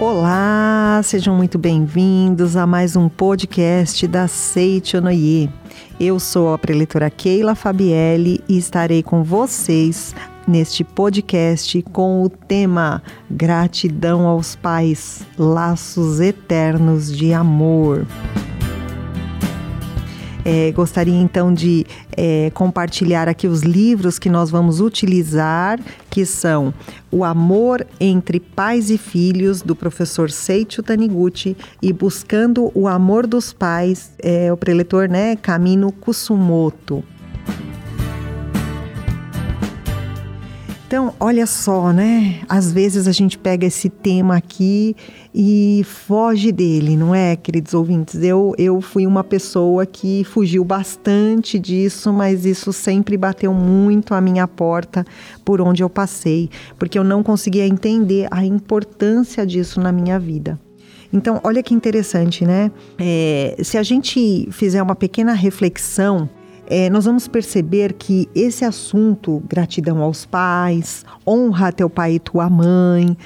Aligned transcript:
Olá, 0.00 1.00
sejam 1.02 1.34
muito 1.34 1.58
bem-vindos 1.58 2.56
a 2.56 2.64
mais 2.66 2.94
um 2.94 3.08
podcast 3.08 4.06
da 4.06 4.28
Seichonoye. 4.28 5.50
Eu 5.98 6.20
sou 6.20 6.54
a 6.54 6.58
preletora 6.58 7.10
Keila 7.10 7.56
Fabielle 7.56 8.40
e 8.48 8.56
estarei 8.56 9.02
com 9.02 9.24
vocês 9.24 10.14
neste 10.46 10.84
podcast 10.84 11.82
com 11.82 12.22
o 12.22 12.28
tema 12.28 13.02
Gratidão 13.28 14.26
aos 14.26 14.54
Pais, 14.54 15.26
Laços 15.36 16.20
Eternos 16.20 17.14
de 17.14 17.34
Amor. 17.34 18.06
É, 20.50 20.72
gostaria 20.72 21.20
então 21.20 21.52
de 21.52 21.84
é, 22.16 22.50
compartilhar 22.54 23.28
aqui 23.28 23.46
os 23.46 23.60
livros 23.60 24.18
que 24.18 24.30
nós 24.30 24.50
vamos 24.50 24.80
utilizar, 24.80 25.78
que 26.08 26.24
são 26.24 26.72
O 27.10 27.22
Amor 27.22 27.86
entre 28.00 28.40
Pais 28.40 28.88
e 28.88 28.96
Filhos, 28.96 29.60
do 29.60 29.76
professor 29.76 30.30
Seiichi 30.30 30.82
Taniguchi, 30.82 31.54
e 31.82 31.92
Buscando 31.92 32.72
o 32.74 32.88
Amor 32.88 33.26
dos 33.26 33.52
Pais, 33.52 34.12
é, 34.22 34.50
o 34.50 34.56
preletor 34.56 35.06
né, 35.06 35.36
Camino 35.36 35.92
Kusumoto. 35.92 37.04
Então, 40.88 41.12
olha 41.20 41.46
só, 41.46 41.92
né? 41.92 42.40
Às 42.48 42.72
vezes 42.72 43.06
a 43.06 43.12
gente 43.12 43.36
pega 43.36 43.66
esse 43.66 43.90
tema 43.90 44.38
aqui 44.38 44.96
e 45.34 45.82
foge 45.84 46.50
dele, 46.50 46.96
não 46.96 47.14
é, 47.14 47.36
queridos 47.36 47.74
ouvintes? 47.74 48.22
Eu, 48.22 48.54
eu 48.56 48.80
fui 48.80 49.06
uma 49.06 49.22
pessoa 49.22 49.84
que 49.84 50.24
fugiu 50.24 50.64
bastante 50.64 51.58
disso, 51.58 52.10
mas 52.10 52.46
isso 52.46 52.72
sempre 52.72 53.18
bateu 53.18 53.52
muito 53.52 54.14
a 54.14 54.20
minha 54.22 54.48
porta 54.48 55.04
por 55.44 55.60
onde 55.60 55.82
eu 55.82 55.90
passei, 55.90 56.48
porque 56.78 56.98
eu 56.98 57.04
não 57.04 57.22
conseguia 57.22 57.66
entender 57.66 58.26
a 58.30 58.42
importância 58.42 59.46
disso 59.46 59.82
na 59.82 59.92
minha 59.92 60.18
vida. 60.18 60.58
Então, 61.12 61.38
olha 61.44 61.62
que 61.62 61.74
interessante, 61.74 62.46
né? 62.46 62.70
É, 62.98 63.58
se 63.62 63.76
a 63.76 63.82
gente 63.82 64.48
fizer 64.50 64.82
uma 64.82 64.96
pequena 64.96 65.34
reflexão 65.34 66.30
é, 66.70 66.90
nós 66.90 67.06
vamos 67.06 67.26
perceber 67.26 67.94
que 67.94 68.28
esse 68.34 68.62
assunto, 68.62 69.42
gratidão 69.48 70.02
aos 70.02 70.26
pais, 70.26 71.02
honra 71.26 71.72
teu 71.72 71.88
pai 71.88 72.16
e 72.16 72.18
tua 72.18 72.50
mãe, 72.50 73.16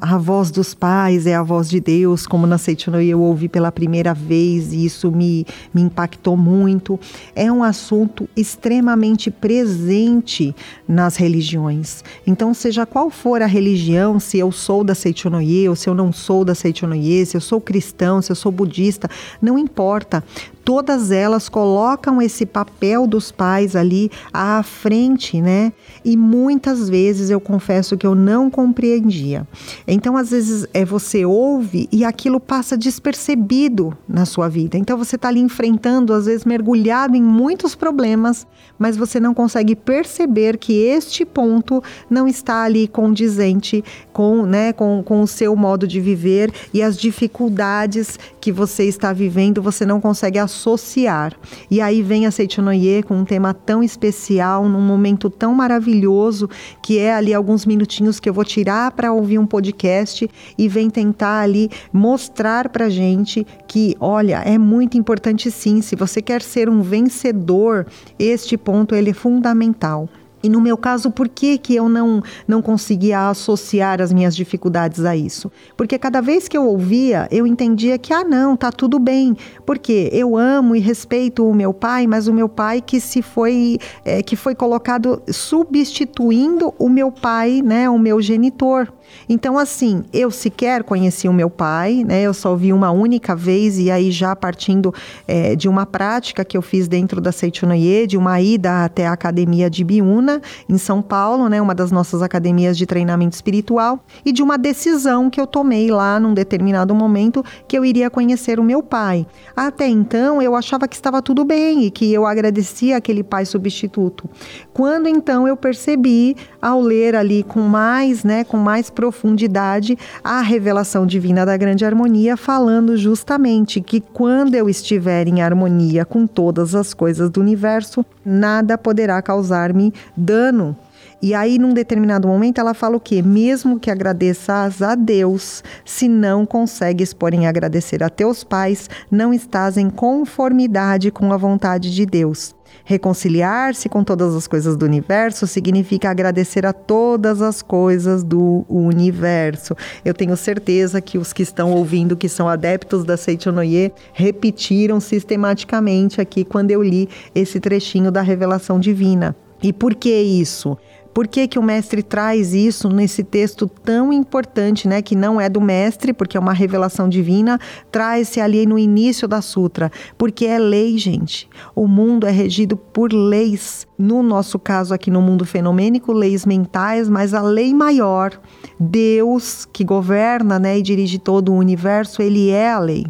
a 0.00 0.18
voz 0.18 0.50
dos 0.50 0.74
pais 0.74 1.24
é 1.24 1.36
a 1.36 1.42
voz 1.42 1.70
de 1.70 1.78
Deus, 1.78 2.26
como 2.26 2.44
na 2.44 2.58
Seitonoi 2.58 3.06
eu 3.06 3.20
ouvi 3.20 3.48
pela 3.48 3.70
primeira 3.70 4.12
vez 4.12 4.72
e 4.72 4.84
isso 4.84 5.12
me, 5.12 5.46
me 5.72 5.82
impactou 5.82 6.36
muito. 6.36 6.98
É 7.36 7.50
um 7.52 7.62
assunto 7.62 8.28
extremamente 8.36 9.30
presente 9.30 10.52
nas 10.88 11.14
religiões. 11.14 12.02
Então, 12.26 12.52
seja 12.52 12.84
qual 12.84 13.10
for 13.10 13.42
a 13.42 13.46
religião, 13.46 14.18
se 14.18 14.38
eu 14.38 14.50
sou 14.50 14.82
da 14.82 14.94
Seichonoye 14.96 15.68
ou 15.68 15.76
se 15.76 15.88
eu 15.88 15.94
não 15.94 16.12
sou 16.12 16.44
da 16.44 16.54
Seichonoye, 16.54 17.24
se 17.24 17.36
eu 17.36 17.40
sou 17.40 17.60
cristão, 17.60 18.20
se 18.20 18.32
eu 18.32 18.36
sou 18.36 18.50
budista, 18.50 19.08
não 19.40 19.56
importa 19.56 20.24
todas 20.68 21.10
elas 21.10 21.48
colocam 21.48 22.20
esse 22.20 22.44
papel 22.44 23.06
dos 23.06 23.32
pais 23.32 23.74
ali 23.74 24.10
à 24.30 24.62
frente, 24.62 25.40
né? 25.40 25.72
E 26.04 26.14
muitas 26.14 26.90
vezes 26.90 27.30
eu 27.30 27.40
confesso 27.40 27.96
que 27.96 28.06
eu 28.06 28.14
não 28.14 28.50
compreendia. 28.50 29.48
Então, 29.86 30.14
às 30.14 30.30
vezes, 30.30 30.66
é 30.74 30.84
você 30.84 31.24
ouve 31.24 31.88
e 31.90 32.04
aquilo 32.04 32.38
passa 32.38 32.76
despercebido 32.76 33.96
na 34.06 34.26
sua 34.26 34.46
vida. 34.46 34.76
Então, 34.76 34.98
você 34.98 35.16
está 35.16 35.28
ali 35.28 35.40
enfrentando, 35.40 36.12
às 36.12 36.26
vezes, 36.26 36.44
mergulhado 36.44 37.16
em 37.16 37.22
muitos 37.22 37.74
problemas, 37.74 38.46
mas 38.78 38.94
você 38.94 39.18
não 39.18 39.32
consegue 39.32 39.74
perceber 39.74 40.58
que 40.58 40.74
este 40.74 41.24
ponto 41.24 41.82
não 42.10 42.28
está 42.28 42.64
ali 42.64 42.86
condizente 42.86 43.82
com, 44.12 44.44
né, 44.44 44.74
com, 44.74 45.02
com 45.02 45.22
o 45.22 45.26
seu 45.26 45.56
modo 45.56 45.88
de 45.88 45.98
viver 45.98 46.52
e 46.74 46.82
as 46.82 46.98
dificuldades 46.98 48.18
que 48.38 48.52
você 48.52 48.84
está 48.84 49.14
vivendo, 49.14 49.62
você 49.62 49.86
não 49.86 49.98
consegue 49.98 50.38
assumir 50.38 50.57
associar. 50.58 51.34
E 51.70 51.80
aí 51.80 52.02
vem 52.02 52.26
a 52.26 52.30
Seichonoye 52.30 53.02
com 53.04 53.14
um 53.14 53.24
tema 53.24 53.54
tão 53.54 53.82
especial, 53.82 54.68
num 54.68 54.80
momento 54.80 55.30
tão 55.30 55.54
maravilhoso, 55.54 56.50
que 56.82 56.98
é 56.98 57.14
ali 57.14 57.32
alguns 57.32 57.64
minutinhos 57.64 58.18
que 58.18 58.28
eu 58.28 58.34
vou 58.34 58.44
tirar 58.44 58.90
para 58.92 59.12
ouvir 59.12 59.38
um 59.38 59.46
podcast 59.46 60.28
e 60.56 60.68
vem 60.68 60.90
tentar 60.90 61.40
ali 61.40 61.70
mostrar 61.92 62.68
para 62.68 62.90
gente 62.90 63.46
que, 63.68 63.96
olha, 64.00 64.42
é 64.44 64.58
muito 64.58 64.98
importante 64.98 65.50
sim, 65.50 65.80
se 65.80 65.94
você 65.94 66.20
quer 66.20 66.42
ser 66.42 66.68
um 66.68 66.82
vencedor, 66.82 67.86
este 68.18 68.56
ponto 68.56 68.94
ele 68.94 69.10
é 69.10 69.14
fundamental. 69.14 70.08
E 70.42 70.48
no 70.48 70.60
meu 70.60 70.76
caso, 70.76 71.10
por 71.10 71.28
que, 71.28 71.58
que 71.58 71.74
eu 71.74 71.88
não, 71.88 72.22
não 72.46 72.62
conseguia 72.62 73.28
associar 73.28 74.00
as 74.00 74.12
minhas 74.12 74.36
dificuldades 74.36 75.04
a 75.04 75.16
isso? 75.16 75.50
Porque 75.76 75.98
cada 75.98 76.20
vez 76.20 76.48
que 76.48 76.56
eu 76.56 76.64
ouvia, 76.64 77.28
eu 77.30 77.46
entendia 77.46 77.98
que, 77.98 78.12
ah, 78.12 78.24
não, 78.24 78.56
tá 78.56 78.70
tudo 78.70 78.98
bem. 78.98 79.36
Porque 79.66 80.08
eu 80.12 80.36
amo 80.36 80.76
e 80.76 80.80
respeito 80.80 81.48
o 81.48 81.54
meu 81.54 81.72
pai, 81.72 82.06
mas 82.06 82.28
o 82.28 82.32
meu 82.32 82.48
pai 82.48 82.80
que 82.80 83.00
se 83.00 83.22
foi, 83.22 83.78
é, 84.04 84.22
que 84.22 84.36
foi 84.36 84.54
colocado 84.54 85.22
substituindo 85.28 86.74
o 86.78 86.88
meu 86.88 87.10
pai, 87.10 87.62
né, 87.62 87.88
o 87.90 87.98
meu 87.98 88.20
genitor. 88.20 88.88
Então, 89.28 89.58
assim, 89.58 90.04
eu 90.12 90.30
sequer 90.30 90.82
conheci 90.82 91.28
o 91.28 91.32
meu 91.32 91.50
pai, 91.50 92.04
né? 92.04 92.22
Eu 92.22 92.34
só 92.34 92.54
vi 92.54 92.72
uma 92.72 92.90
única 92.90 93.34
vez 93.34 93.78
e 93.78 93.90
aí 93.90 94.10
já 94.10 94.34
partindo 94.34 94.92
é, 95.26 95.54
de 95.54 95.68
uma 95.68 95.86
prática 95.86 96.44
que 96.44 96.56
eu 96.56 96.62
fiz 96.62 96.88
dentro 96.88 97.20
da 97.20 97.32
Seichonoye, 97.32 98.06
de 98.06 98.16
uma 98.16 98.40
ida 98.40 98.84
até 98.84 99.06
a 99.06 99.12
academia 99.12 99.68
de 99.68 99.84
Biúna, 99.84 100.27
em 100.68 100.78
São 100.78 101.00
Paulo, 101.00 101.48
né? 101.48 101.60
Uma 101.60 101.74
das 101.74 101.90
nossas 101.90 102.22
academias 102.22 102.76
de 102.76 102.86
treinamento 102.86 103.34
espiritual 103.34 104.00
e 104.24 104.32
de 104.32 104.42
uma 104.42 104.58
decisão 104.58 105.30
que 105.30 105.40
eu 105.40 105.46
tomei 105.46 105.90
lá 105.90 106.20
num 106.20 106.34
determinado 106.34 106.94
momento 106.94 107.44
que 107.66 107.78
eu 107.78 107.84
iria 107.84 108.10
conhecer 108.10 108.60
o 108.60 108.64
meu 108.64 108.82
pai. 108.82 109.26
Até 109.56 109.86
então, 109.86 110.42
eu 110.42 110.54
achava 110.54 110.86
que 110.86 110.96
estava 110.96 111.22
tudo 111.22 111.44
bem 111.44 111.84
e 111.84 111.90
que 111.90 112.12
eu 112.12 112.26
agradecia 112.26 112.96
aquele 112.96 113.22
pai 113.22 113.44
substituto. 113.44 114.28
Quando 114.72 115.08
então 115.08 115.48
eu 115.48 115.56
percebi 115.56 116.36
ao 116.60 116.80
ler 116.80 117.14
ali 117.14 117.42
com 117.42 117.60
mais, 117.60 118.24
né, 118.24 118.44
com 118.44 118.56
mais 118.56 118.90
profundidade 118.90 119.96
a 120.22 120.40
revelação 120.40 121.06
divina 121.06 121.46
da 121.46 121.56
grande 121.56 121.84
harmonia, 121.84 122.36
falando 122.36 122.96
justamente 122.96 123.80
que 123.80 124.00
quando 124.00 124.54
eu 124.54 124.68
estiver 124.68 125.28
em 125.28 125.40
harmonia 125.40 126.04
com 126.04 126.26
todas 126.26 126.74
as 126.74 126.92
coisas 126.94 127.30
do 127.30 127.40
universo, 127.40 128.04
nada 128.24 128.76
poderá 128.76 129.20
causar-me 129.22 129.92
dano. 130.18 130.76
E 131.20 131.34
aí, 131.34 131.58
num 131.58 131.74
determinado 131.74 132.28
momento, 132.28 132.60
ela 132.60 132.74
fala 132.74 132.96
o 132.96 133.00
quê? 133.00 133.22
Mesmo 133.22 133.80
que 133.80 133.90
agradeças 133.90 134.80
a 134.80 134.94
Deus, 134.94 135.64
se 135.84 136.08
não 136.08 136.46
consegues, 136.46 137.12
porém, 137.12 137.46
agradecer 137.46 138.04
a 138.04 138.08
teus 138.08 138.44
pais, 138.44 138.88
não 139.10 139.34
estás 139.34 139.76
em 139.76 139.90
conformidade 139.90 141.10
com 141.10 141.32
a 141.32 141.36
vontade 141.36 141.92
de 141.92 142.06
Deus. 142.06 142.54
Reconciliar-se 142.84 143.88
com 143.88 144.04
todas 144.04 144.34
as 144.34 144.46
coisas 144.46 144.76
do 144.76 144.86
universo 144.86 145.46
significa 145.46 146.08
agradecer 146.08 146.64
a 146.64 146.72
todas 146.72 147.42
as 147.42 147.62
coisas 147.62 148.22
do 148.22 148.64
universo. 148.68 149.76
Eu 150.04 150.14
tenho 150.14 150.36
certeza 150.36 151.00
que 151.00 151.18
os 151.18 151.32
que 151.32 151.42
estão 151.42 151.72
ouvindo, 151.72 152.16
que 152.16 152.28
são 152.28 152.48
adeptos 152.48 153.04
da 153.04 153.16
Seichonoye, 153.16 153.92
repetiram 154.12 155.00
sistematicamente 155.00 156.20
aqui 156.20 156.44
quando 156.44 156.70
eu 156.70 156.82
li 156.82 157.08
esse 157.34 157.58
trechinho 157.58 158.12
da 158.12 158.22
revelação 158.22 158.78
divina. 158.78 159.34
E 159.62 159.72
por 159.72 159.94
que 159.94 160.10
isso? 160.10 160.76
Por 161.18 161.26
que, 161.26 161.48
que 161.48 161.58
o 161.58 161.62
mestre 161.64 162.00
traz 162.00 162.54
isso 162.54 162.88
nesse 162.88 163.24
texto 163.24 163.66
tão 163.66 164.12
importante, 164.12 164.86
né? 164.86 165.02
Que 165.02 165.16
não 165.16 165.40
é 165.40 165.48
do 165.48 165.60
mestre, 165.60 166.12
porque 166.12 166.36
é 166.36 166.40
uma 166.40 166.52
revelação 166.52 167.08
divina, 167.08 167.58
traz-se 167.90 168.40
ali 168.40 168.64
no 168.64 168.78
início 168.78 169.26
da 169.26 169.42
sutra. 169.42 169.90
Porque 170.16 170.46
é 170.46 170.60
lei, 170.60 170.96
gente. 170.96 171.48
O 171.74 171.88
mundo 171.88 172.24
é 172.24 172.30
regido 172.30 172.76
por 172.76 173.12
leis. 173.12 173.84
No 173.98 174.22
nosso 174.22 174.60
caso, 174.60 174.94
aqui 174.94 175.10
no 175.10 175.20
mundo 175.20 175.44
fenomênico, 175.44 176.12
leis 176.12 176.46
mentais, 176.46 177.08
mas 177.08 177.34
a 177.34 177.42
lei 177.42 177.74
maior, 177.74 178.40
Deus, 178.78 179.66
que 179.72 179.82
governa 179.82 180.56
né, 180.60 180.78
e 180.78 180.82
dirige 180.82 181.18
todo 181.18 181.52
o 181.52 181.56
universo, 181.56 182.22
ele 182.22 182.50
é 182.50 182.70
a 182.70 182.78
lei. 182.78 183.06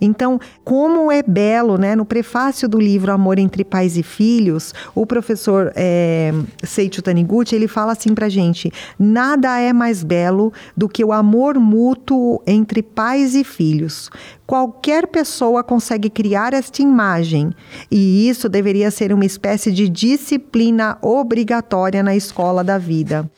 Então, 0.00 0.38
como 0.64 1.10
é 1.10 1.22
belo, 1.22 1.78
né? 1.78 1.94
No 1.94 2.04
prefácio 2.04 2.68
do 2.68 2.78
livro 2.78 3.12
Amor 3.12 3.38
entre 3.38 3.64
Pais 3.64 3.96
e 3.96 4.02
Filhos, 4.02 4.72
o 4.94 5.06
professor 5.06 5.72
é, 5.74 6.32
Seiichi 6.62 7.02
Taniguchi, 7.02 7.54
ele 7.54 7.68
fala 7.68 7.92
assim 7.92 8.14
pra 8.14 8.28
gente, 8.28 8.72
nada 8.98 9.58
é 9.58 9.72
mais 9.72 10.02
belo 10.02 10.52
do 10.76 10.88
que 10.88 11.04
o 11.04 11.12
amor 11.12 11.58
mútuo 11.58 12.42
entre 12.46 12.82
pais 12.82 13.34
e 13.34 13.44
filhos. 13.44 14.10
Qualquer 14.46 15.06
pessoa 15.08 15.64
consegue 15.64 16.08
criar 16.08 16.54
esta 16.54 16.82
imagem, 16.82 17.50
e 17.90 18.28
isso 18.28 18.48
deveria 18.48 18.90
ser 18.90 19.12
uma 19.12 19.24
espécie 19.24 19.72
de 19.72 19.88
disciplina 19.88 20.98
obrigatória 21.02 22.02
na 22.02 22.14
escola 22.14 22.62
da 22.62 22.78
vida. 22.78 23.28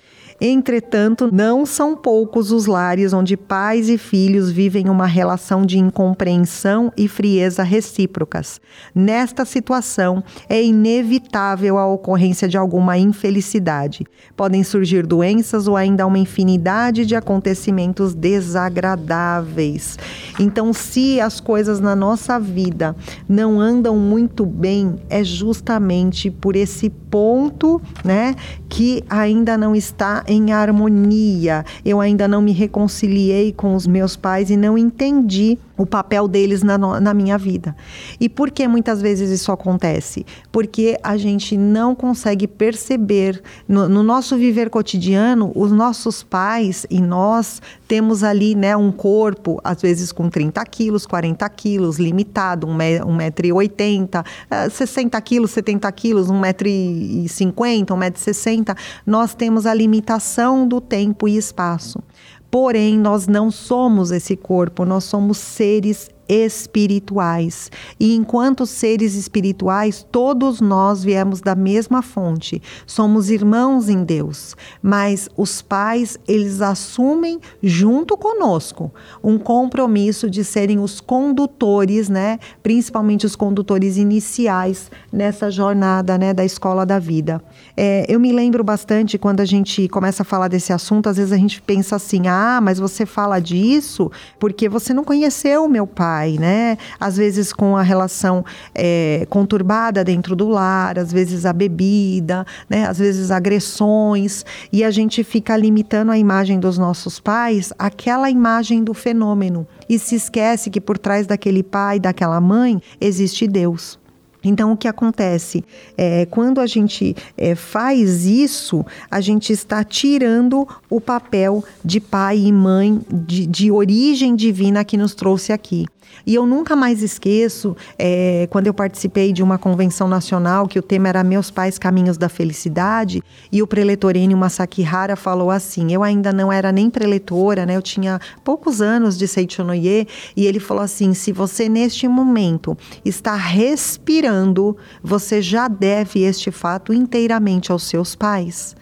Entretanto, 0.40 1.28
não 1.32 1.66
são 1.66 1.96
poucos 1.96 2.52
os 2.52 2.66
lares 2.66 3.12
onde 3.12 3.36
pais 3.36 3.88
e 3.88 3.98
filhos 3.98 4.50
vivem 4.50 4.88
uma 4.88 5.06
relação 5.06 5.66
de 5.66 5.78
incompreensão 5.78 6.92
e 6.96 7.08
frieza 7.08 7.64
recíprocas. 7.64 8.60
Nesta 8.94 9.44
situação, 9.44 10.22
é 10.48 10.62
inevitável 10.62 11.76
a 11.76 11.86
ocorrência 11.86 12.48
de 12.48 12.56
alguma 12.56 12.96
infelicidade. 12.96 14.06
Podem 14.36 14.62
surgir 14.62 15.04
doenças 15.04 15.66
ou 15.66 15.76
ainda 15.76 16.06
uma 16.06 16.18
infinidade 16.18 17.04
de 17.04 17.16
acontecimentos 17.16 18.14
desagradáveis. 18.14 19.98
Então, 20.38 20.72
se 20.72 21.20
as 21.20 21.40
coisas 21.40 21.80
na 21.80 21.96
nossa 21.96 22.38
vida 22.38 22.94
não 23.28 23.60
andam 23.60 23.96
muito 23.96 24.46
bem, 24.46 24.96
é 25.10 25.24
justamente 25.24 26.30
por 26.30 26.54
esse 26.54 26.88
ponto, 26.88 27.80
né, 28.04 28.36
que 28.68 29.02
ainda 29.08 29.58
não 29.58 29.74
está 29.74 30.22
em 30.28 30.52
harmonia. 30.52 31.64
Eu 31.84 32.00
ainda 32.00 32.28
não 32.28 32.42
me 32.42 32.52
reconciliei 32.52 33.52
com 33.52 33.74
os 33.74 33.86
meus 33.86 34.16
pais 34.16 34.50
e 34.50 34.56
não 34.56 34.76
entendi 34.76 35.58
o 35.78 35.86
papel 35.86 36.26
deles 36.26 36.62
na, 36.62 36.76
na 36.76 37.14
minha 37.14 37.38
vida. 37.38 37.74
E 38.20 38.28
por 38.28 38.50
que 38.50 38.66
muitas 38.66 39.00
vezes 39.00 39.30
isso 39.30 39.52
acontece? 39.52 40.26
Porque 40.50 40.98
a 41.02 41.16
gente 41.16 41.56
não 41.56 41.94
consegue 41.94 42.48
perceber 42.48 43.40
no, 43.66 43.88
no 43.88 44.02
nosso 44.02 44.36
viver 44.36 44.68
cotidiano, 44.68 45.52
os 45.54 45.70
nossos 45.70 46.22
pais 46.22 46.84
e 46.90 47.00
nós 47.00 47.62
temos 47.86 48.24
ali 48.24 48.54
né, 48.54 48.76
um 48.76 48.90
corpo, 48.90 49.60
às 49.62 49.80
vezes 49.80 50.10
com 50.12 50.28
30 50.28 50.64
quilos, 50.66 51.06
40 51.06 51.48
quilos, 51.50 51.98
limitado, 51.98 52.66
1,80m, 52.66 54.24
60 54.70 55.20
quilos, 55.20 55.52
70 55.52 55.92
quilos, 55.92 56.28
1,50m, 56.28 57.86
1,60m. 57.86 58.76
Nós 59.06 59.34
temos 59.34 59.64
a 59.64 59.72
limitação 59.72 60.66
do 60.66 60.80
tempo 60.80 61.28
e 61.28 61.36
espaço. 61.36 62.02
Porém, 62.50 62.98
nós 62.98 63.26
não 63.26 63.50
somos 63.50 64.10
esse 64.10 64.36
corpo, 64.36 64.84
nós 64.84 65.04
somos 65.04 65.36
seres 65.38 66.10
espirituais. 66.28 67.70
E 67.98 68.14
enquanto 68.14 68.66
seres 68.66 69.14
espirituais, 69.14 70.06
todos 70.12 70.60
nós 70.60 71.02
viemos 71.02 71.40
da 71.40 71.54
mesma 71.54 72.02
fonte. 72.02 72.60
Somos 72.86 73.30
irmãos 73.30 73.88
em 73.88 74.04
Deus, 74.04 74.54
mas 74.82 75.28
os 75.36 75.62
pais, 75.62 76.18
eles 76.28 76.60
assumem 76.60 77.40
junto 77.62 78.16
conosco 78.16 78.92
um 79.22 79.38
compromisso 79.38 80.28
de 80.28 80.44
serem 80.44 80.78
os 80.78 81.00
condutores, 81.00 82.08
né, 82.08 82.38
principalmente 82.62 83.24
os 83.24 83.34
condutores 83.34 83.96
iniciais 83.96 84.90
nessa 85.12 85.50
jornada, 85.50 86.18
né, 86.18 86.34
da 86.34 86.44
escola 86.44 86.84
da 86.84 86.98
vida. 86.98 87.42
É, 87.76 88.04
eu 88.08 88.20
me 88.20 88.32
lembro 88.32 88.62
bastante 88.62 89.16
quando 89.16 89.40
a 89.40 89.44
gente 89.44 89.88
começa 89.88 90.22
a 90.22 90.26
falar 90.26 90.48
desse 90.48 90.72
assunto, 90.72 91.08
às 91.08 91.16
vezes 91.16 91.32
a 91.32 91.36
gente 91.36 91.62
pensa 91.62 91.96
assim: 91.96 92.26
"Ah, 92.26 92.60
mas 92.60 92.78
você 92.78 93.06
fala 93.06 93.38
disso 93.40 94.10
porque 94.38 94.68
você 94.68 94.92
não 94.92 95.04
conheceu 95.04 95.68
meu 95.68 95.86
pai" 95.86 96.17
pai, 96.18 96.36
né? 96.38 96.76
Às 96.98 97.16
vezes 97.16 97.52
com 97.52 97.76
a 97.76 97.82
relação 97.82 98.44
é, 98.74 99.26
conturbada 99.30 100.02
dentro 100.02 100.34
do 100.34 100.48
lar, 100.48 100.98
às 100.98 101.12
vezes 101.12 101.46
a 101.46 101.52
bebida, 101.52 102.44
né? 102.68 102.86
Às 102.86 102.98
vezes 102.98 103.30
agressões 103.30 104.44
e 104.72 104.82
a 104.82 104.90
gente 104.90 105.22
fica 105.22 105.56
limitando 105.56 106.10
a 106.10 106.18
imagem 106.18 106.58
dos 106.58 106.76
nossos 106.76 107.20
pais 107.20 107.72
àquela 107.78 108.30
imagem 108.30 108.82
do 108.82 108.94
fenômeno 108.94 109.66
e 109.88 109.98
se 109.98 110.16
esquece 110.16 110.70
que 110.70 110.80
por 110.80 110.98
trás 110.98 111.26
daquele 111.26 111.62
pai, 111.62 112.00
daquela 112.00 112.40
mãe, 112.40 112.80
existe 113.00 113.46
Deus. 113.46 113.98
Então, 114.42 114.72
o 114.72 114.76
que 114.76 114.86
acontece? 114.86 115.64
É, 115.96 116.24
quando 116.26 116.60
a 116.60 116.66
gente 116.66 117.14
é, 117.36 117.54
faz 117.54 118.24
isso, 118.24 118.84
a 119.10 119.20
gente 119.20 119.52
está 119.52 119.82
tirando 119.82 120.66
o 120.88 121.00
papel 121.00 121.64
de 121.84 122.00
pai 122.00 122.38
e 122.38 122.52
mãe 122.52 123.00
de, 123.10 123.46
de 123.46 123.70
origem 123.70 124.36
divina 124.36 124.84
que 124.84 124.96
nos 124.96 125.14
trouxe 125.14 125.52
aqui. 125.52 125.86
E 126.26 126.34
eu 126.34 126.46
nunca 126.46 126.76
mais 126.76 127.02
esqueço 127.02 127.76
é, 127.98 128.46
quando 128.50 128.66
eu 128.66 128.74
participei 128.74 129.32
de 129.32 129.42
uma 129.42 129.58
convenção 129.58 130.08
nacional 130.08 130.66
que 130.66 130.78
o 130.78 130.82
tema 130.82 131.08
era 131.08 131.24
Meus 131.24 131.50
Pais 131.50 131.78
Caminhos 131.78 132.16
da 132.16 132.28
Felicidade 132.28 133.22
e 133.50 133.62
o 133.62 133.66
preletor 133.66 134.16
Enio 134.16 134.36
Masakihara 134.36 135.16
falou 135.16 135.50
assim: 135.50 135.92
eu 135.92 136.02
ainda 136.02 136.32
não 136.32 136.52
era 136.52 136.72
nem 136.72 136.90
preletora, 136.90 137.64
né? 137.66 137.76
Eu 137.76 137.82
tinha 137.82 138.20
poucos 138.44 138.80
anos 138.80 139.16
de 139.16 139.26
Seichonoye 139.26 140.06
e 140.36 140.46
ele 140.46 140.60
falou 140.60 140.82
assim: 140.82 141.14
se 141.14 141.32
você 141.32 141.68
neste 141.68 142.06
momento 142.08 142.76
está 143.04 143.34
respirando, 143.34 144.76
você 145.02 145.40
já 145.42 145.68
deve 145.68 146.22
este 146.22 146.50
fato 146.50 146.92
inteiramente 146.92 147.72
aos 147.72 147.84
seus 147.84 148.14
pais. 148.14 148.76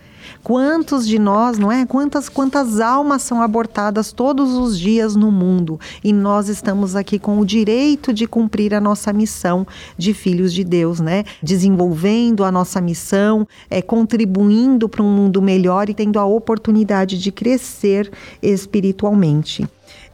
Quantos 0.47 1.09
de 1.09 1.19
nós, 1.19 1.59
não 1.59 1.73
é? 1.73 1.85
Quantas 1.85 2.29
quantas 2.29 2.79
almas 2.79 3.23
são 3.23 3.43
abortadas 3.43 4.13
todos 4.13 4.53
os 4.53 4.79
dias 4.79 5.17
no 5.17 5.33
mundo 5.33 5.77
e 6.05 6.13
nós 6.13 6.49
estamos 6.49 6.95
aqui 6.95 7.19
com 7.19 7.41
o 7.41 7.45
direito 7.45 8.13
de 8.13 8.29
cumprir 8.29 8.73
a 8.73 8.81
nossa 8.81 9.13
missão 9.13 9.67
de 9.99 10.15
filhos 10.15 10.55
de 10.55 10.63
Deus, 10.63 11.01
né? 11.01 11.25
Desenvolvendo 11.43 12.45
a 12.45 12.53
nossa 12.53 12.81
missão, 12.81 13.45
é 13.69 13.83
contribuindo 13.83 14.89
para 14.89 15.03
um 15.03 15.13
mundo 15.13 15.43
melhor 15.43 15.91
e 15.91 15.95
tendo 15.95 16.17
a 16.17 16.25
oportunidade 16.25 17.19
de 17.19 17.33
crescer 17.33 18.09
espiritualmente. 18.41 19.69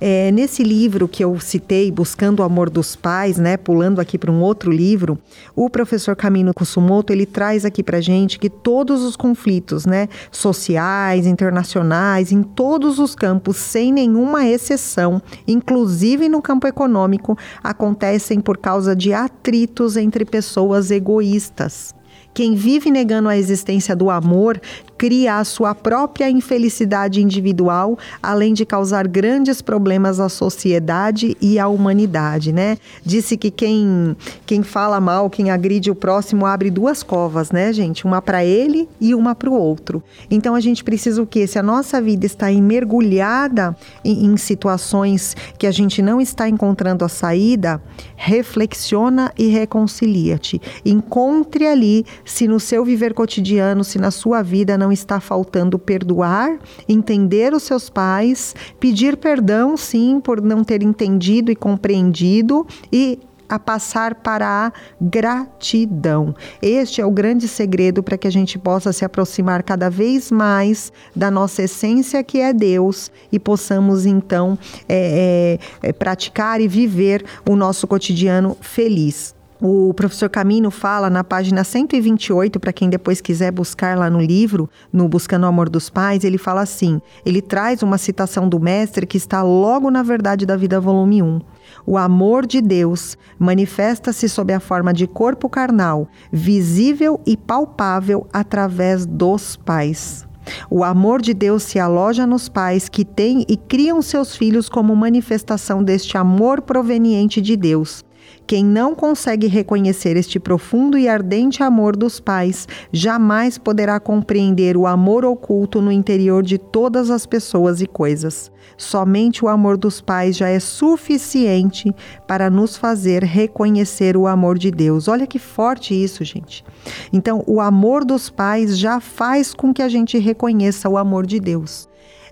É, 0.05 0.33
nesse 0.33 0.65
livro 0.65 1.07
que 1.07 1.23
eu 1.23 1.39
citei, 1.39 1.93
Buscando 1.93 2.41
o 2.41 2.43
Amor 2.43 2.69
dos 2.69 2.97
Pais, 2.97 3.39
né, 3.39 3.57
pulando 3.57 4.01
aqui 4.01 4.19
para 4.19 4.33
um 4.33 4.41
outro 4.41 4.69
livro, 4.69 5.17
o 5.55 5.71
professor 5.71 6.17
Camino 6.17 6.53
Kusumoto 6.53 7.13
ele 7.13 7.25
traz 7.25 7.65
aqui 7.65 7.85
para 7.85 8.01
gente 8.01 8.37
que 8.37 8.51
todos 8.51 9.05
os 9.05 9.15
conflitos, 9.15 9.87
né, 9.87 10.09
sociais, 10.33 11.25
internacionais, 11.25 12.33
em 12.33 12.43
todos 12.43 12.99
os 12.99 13.15
campos, 13.15 13.57
sem 13.59 13.93
nenhuma 13.93 14.45
exceção, 14.45 15.23
inclusive 15.47 16.29
no 16.29 16.43
campo 16.43 16.67
econômico, 16.67 17.39
acontecem 17.63 18.41
por 18.41 18.59
causa 18.59 18.97
de 18.97 19.13
atritos 19.13 19.97
entre 19.97 20.25
pessoas 20.25 20.91
egoístas. 20.91 21.95
Quem 22.35 22.55
vive 22.55 22.91
negando 22.91 23.29
a 23.29 23.37
existência 23.37 23.95
do 23.95 24.09
amor 24.09 24.59
cria 25.03 25.41
a 25.41 25.45
sua 25.45 25.75
própria 25.75 26.31
infelicidade 26.31 27.21
individual, 27.21 27.99
além 28.23 28.55
de 28.55 28.65
causar 28.65 29.09
grandes 29.09 29.61
problemas 29.61 30.21
à 30.21 30.29
sociedade 30.29 31.37
e 31.41 31.59
à 31.59 31.67
humanidade, 31.67 32.53
né? 32.53 32.79
Disse 33.05 33.37
que 33.37 33.51
quem, 33.51 34.17
quem 34.47 34.63
fala 34.63 35.01
mal, 35.01 35.29
quem 35.29 35.51
agride 35.51 35.91
o 35.91 35.95
próximo, 35.97 36.47
abre 36.47 36.71
duas 36.71 37.03
covas, 37.03 37.51
né, 37.51 37.73
gente? 37.73 38.05
Uma 38.05 38.23
para 38.23 38.45
ele 38.45 38.89
e 39.01 39.13
uma 39.13 39.35
para 39.35 39.51
o 39.51 39.55
outro. 39.55 40.01
Então 40.31 40.55
a 40.55 40.61
gente 40.61 40.85
precisa 40.85 41.21
o 41.21 41.27
quê? 41.27 41.49
Se 41.49 41.59
a 41.59 41.65
nossa 41.65 42.01
vida 42.01 42.25
está 42.25 42.53
mergulhada 42.53 43.77
em, 44.05 44.27
em 44.27 44.37
situações 44.37 45.35
que 45.59 45.67
a 45.67 45.73
gente 45.73 46.01
não 46.01 46.21
está 46.21 46.49
encontrando 46.49 47.05
a 47.05 47.09
saída, 47.09 47.83
reflexiona 48.15 49.33
e 49.37 49.49
reconcilia-te. 49.49 50.63
Encontre 50.85 51.67
ali 51.67 52.07
se 52.25 52.47
no 52.47 52.61
seu 52.61 52.85
viver 52.85 53.15
cotidiano, 53.15 53.83
se 53.83 53.99
na 53.99 54.13
sua 54.13 54.43
vida 54.43 54.79
não 54.79 54.92
está 54.93 55.21
faltando 55.21 55.79
perdoar, 55.79 56.59
entender 56.89 57.55
os 57.55 57.63
seus 57.63 57.89
pais, 57.89 58.55
pedir 58.79 59.17
perdão, 59.17 59.77
sim, 59.77 60.21
por 60.21 60.41
não 60.41 60.63
ter 60.65 60.83
entendido 60.83 61.51
e 61.51 61.57
compreendido 61.57 62.67
e 62.93 63.19
a 63.53 63.59
passar 63.59 64.15
para 64.15 64.49
a 64.49 64.73
gratidão. 64.99 66.35
Este 66.63 67.03
é 67.03 67.07
o 67.07 67.11
grande 67.11 67.47
segredo 67.47 68.03
para 68.03 68.17
que 68.17 68.27
a 68.27 68.31
gente 68.31 68.59
possa 68.59 68.95
se 68.95 69.05
aproximar 69.05 69.63
cada 69.63 69.91
vez 69.91 70.31
mais 70.31 70.91
da 71.15 71.31
nossa 71.31 71.65
essência, 71.65 72.25
que 72.25 72.41
é 72.41 72.55
Deus, 72.55 73.11
e 73.31 73.39
possamos 73.39 74.07
então 74.07 74.59
é, 74.89 75.59
é, 75.83 75.89
é 75.89 75.93
praticar 75.93 76.63
e 76.63 76.69
viver 76.69 77.27
o 77.47 77.55
nosso 77.55 77.87
cotidiano 77.87 78.57
feliz. 78.63 79.35
O 79.65 79.95
professor 79.95 80.29
Camino 80.29 80.73
fala 80.73 81.09
na 81.09 81.23
página 81.23 81.63
128, 81.63 82.59
para 82.59 82.73
quem 82.73 82.91
depois 82.91 83.21
quiser 83.21 83.53
buscar 83.53 83.97
lá 83.97 84.11
no 84.11 84.21
livro, 84.21 84.69
no 84.93 85.09
Buscando 85.09 85.45
o 85.45 85.47
Amor 85.47 85.69
dos 85.69 85.89
Pais, 85.89 86.25
ele 86.25 86.37
fala 86.37 86.63
assim: 86.63 87.01
ele 87.25 87.41
traz 87.41 87.81
uma 87.81 87.97
citação 87.97 88.49
do 88.49 88.59
mestre 88.59 89.07
que 89.07 89.17
está 89.17 89.41
logo 89.41 89.89
na 89.89 90.03
Verdade 90.03 90.45
da 90.45 90.57
Vida, 90.57 90.81
volume 90.81 91.23
1. 91.23 91.41
O 91.87 91.97
amor 91.97 92.45
de 92.45 92.61
Deus 92.61 93.17
manifesta-se 93.39 94.29
sob 94.29 94.53
a 94.53 94.59
forma 94.59 94.93
de 94.93 95.07
corpo 95.07 95.49
carnal, 95.49 96.09
visível 96.33 97.21
e 97.25 97.37
palpável 97.37 98.27
através 98.33 99.07
dos 99.07 99.55
pais. 99.55 100.27
O 100.69 100.83
amor 100.83 101.23
de 101.23 101.33
Deus 101.33 101.63
se 101.63 101.79
aloja 101.79 102.27
nos 102.27 102.49
pais 102.49 102.89
que 102.89 103.05
têm 103.05 103.47
e 103.49 103.57
criam 103.57 104.03
seus 104.03 104.35
filhos 104.35 104.69
como 104.69 104.97
manifestação 104.97 105.85
deste 105.85 106.19
amor 106.19 106.63
proveniente 106.63 107.41
de 107.41 107.57
Deus 107.57 108.05
Quem 108.47 108.65
não 108.65 108.95
consegue 108.95 109.47
reconhecer 109.47 110.17
este 110.17 110.39
profundo 110.39 110.99
e 110.99 111.09
ardente 111.09 111.63
amor 111.63 111.97
dos 111.97 112.21
pais 112.21 112.67
jamais 112.93 113.57
poderá 113.57 113.99
compreender 113.99 114.77
o 114.77 114.87
amor 114.87 115.25
oculto 115.25 115.81
no 115.81 115.91
interior 115.91 116.43
de 116.43 116.59
todas 116.59 117.11
as 117.11 117.25
pessoas 117.25 117.81
e 117.81 117.87
coisas. 117.87 118.51
Somente 118.77 119.45
o 119.45 119.49
amor 119.49 119.77
dos 119.77 120.01
pais 120.01 120.37
já 120.37 120.49
é 120.49 120.59
suficiente 120.59 121.95
para 122.27 122.51
nos 122.51 122.77
fazer 122.77 123.23
reconhecer 123.23 124.17
o 124.17 124.27
amor 124.27 124.59
de 124.59 124.71
Deus. 124.71 125.09
Olha 125.09 125.27
que 125.27 125.39
forte 125.39 125.95
isso, 125.95 126.25
gente. 126.25 126.65
Então, 127.13 127.43
o 127.47 127.61
amor 127.61 128.05
dos 128.05 128.29
pais 128.29 128.79
já 128.79 129.01
faz 129.01 129.55
com 129.55 129.73
que 129.73 129.83
a 129.83 129.89
gente 129.89 130.19
reconheça 130.19 130.89
o 130.89 130.97
amor 130.97 131.27
de 131.27 131.39
Deus. 131.39 131.89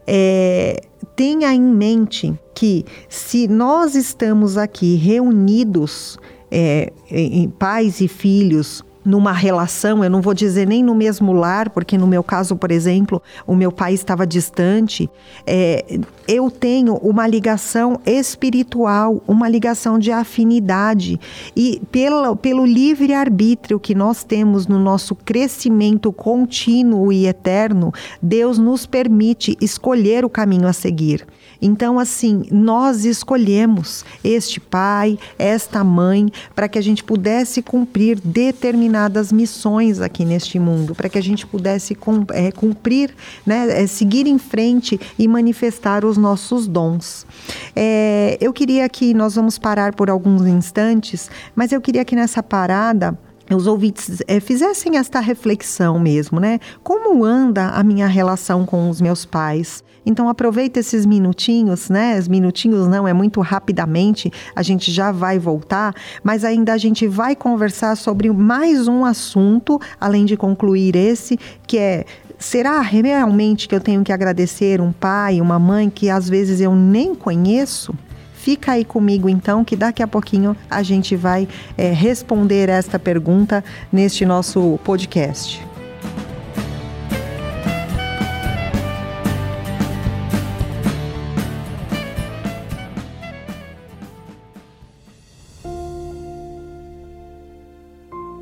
É, 0.07 0.81
tenha 1.21 1.53
em 1.53 1.61
mente 1.61 2.33
que 2.55 2.83
se 3.07 3.47
nós 3.47 3.95
estamos 3.95 4.57
aqui 4.57 4.97
reunidos, 4.97 6.19
é, 6.50 6.91
em 7.11 7.47
pais 7.47 8.00
e 8.00 8.09
filhos, 8.09 8.83
numa 9.04 9.33
relação, 9.33 10.04
eu 10.04 10.11
não 10.11 10.21
vou 10.21 10.35
dizer 10.35 10.66
nem 10.66 10.83
no 10.83 10.95
mesmo 10.95 11.33
lar, 11.33 11.71
porque 11.71 11.97
no 11.97 12.07
meu 12.07 12.23
caso, 12.23 12.54
por 12.57 12.71
exemplo, 12.71 13.23
o 13.47 13.57
meu 13.57 13.73
pai 13.73 13.95
estava 13.95 14.26
distante, 14.26 15.09
é, 15.47 15.99
eu 16.28 16.50
tenho 16.50 16.95
uma 16.97 17.26
ligação 17.26 18.00
espiritual, 18.04 19.23
uma 19.26 19.49
ligação 19.49 19.99
de 19.99 20.12
afinidade. 20.12 21.19
E 21.57 21.80
pelo, 21.90 22.37
pelo 22.37 22.64
livre-arbítrio 22.64 23.80
que 23.80 23.95
nós 23.95 24.23
temos 24.23 24.66
no 24.66 24.78
nosso 24.78 25.14
crescimento 25.14 26.12
contínuo 26.12 27.12
e 27.12 27.26
eterno, 27.26 27.92
Deus 28.21 28.59
nos 28.59 28.87
permite 28.87 29.57
escolher 29.61 30.25
o 30.25 30.30
caminho 30.30 30.69
a 30.69 30.73
seguir. 30.73 31.26
Então, 31.61 31.99
assim, 31.99 32.45
nós 32.50 33.05
escolhemos 33.05 34.05
este 34.25 34.61
pai, 34.61 35.19
esta 35.38 35.85
mãe, 35.85 36.31
para 36.55 36.69
que 36.69 36.79
a 36.79 36.83
gente 36.83 37.05
pudesse 37.05 37.62
cumprir 37.62 38.21
determinadas 38.21 39.33
missões 39.33 40.00
aqui 40.00 40.25
neste 40.25 40.59
mundo, 40.59 40.95
para 40.95 41.09
que 41.09 41.19
a 41.19 41.23
gente 41.23 41.47
pudesse 41.47 41.97
é, 42.33 42.52
cumprir, 42.52 43.14
né, 43.45 43.83
é, 43.83 43.87
seguir 43.87 44.26
em 44.26 44.38
frente 44.38 44.99
e 45.19 45.29
manifestar 45.29 46.05
os 46.05 46.17
nossos 46.17 46.67
dons. 46.67 47.26
É, 47.75 48.38
eu 48.40 48.52
queria 48.52 48.88
que 48.88 49.12
nós 49.14 49.35
vamos 49.35 49.59
parar 49.59 49.95
por 49.95 50.11
alguns 50.11 50.47
instantes, 50.47 51.31
mas 51.55 51.73
eu 51.73 51.81
queria 51.81 52.05
que 52.05 52.17
nessa 52.17 52.43
parada 52.43 53.19
os 53.54 53.66
ouvintes 53.66 54.23
é, 54.26 54.40
fizessem 54.40 54.97
esta 54.97 55.21
reflexão 55.21 55.99
mesmo, 55.99 56.38
né? 56.38 56.59
Como 56.83 57.25
anda 57.25 57.69
a 57.69 57.83
minha 57.83 58.07
relação 58.07 58.64
com 58.64 58.88
os 58.88 59.00
meus 59.00 59.25
pais? 59.25 59.83
Então 60.04 60.28
aproveita 60.28 60.80
esses 60.80 61.04
minutinhos, 61.04 61.90
né? 61.90 62.19
Os 62.19 62.26
minutinhos 62.26 62.88
não 62.88 63.07
é 63.07 63.12
muito 63.12 63.40
rapidamente, 63.40 64.33
a 64.54 64.62
gente 64.62 64.90
já 64.90 65.12
vai 65.12 65.38
voltar, 65.38 65.95
mas 66.23 66.45
ainda 66.45 66.73
a 66.73 66.78
gente 66.78 67.07
vai 67.07 67.37
conversar 67.37 67.97
sobre 67.97 68.30
mais 68.30 68.88
um 68.88 69.04
assunto, 69.04 69.78
além 70.00 70.25
de 70.25 70.37
concluir 70.37 70.97
esse, 70.97 71.38
que 71.66 71.78
é 71.78 72.04
será 72.38 72.80
realmente 72.80 73.69
que 73.69 73.75
eu 73.75 73.80
tenho 73.80 74.02
que 74.02 74.12
agradecer 74.12 74.80
um 74.80 74.92
pai, 74.92 75.40
uma 75.40 75.59
mãe 75.59 75.90
que 75.90 76.09
às 76.09 76.28
vezes 76.28 76.61
eu 76.61 76.75
nem 76.75 77.14
conheço? 77.14 77.95
Fica 78.40 78.73
aí 78.73 78.87
comigo 78.87 79.28
então, 79.28 79.62
que 79.62 79.76
daqui 79.76 80.02
a 80.02 80.09
pouquinho 80.09 80.56
a 80.70 80.82
gente 80.82 81.14
vai 81.14 81.47
é, 81.76 81.92
responder 81.92 82.70
esta 82.70 82.99
pergunta 82.99 83.62
neste 83.92 84.25
nosso 84.25 84.80
podcast. 84.82 85.62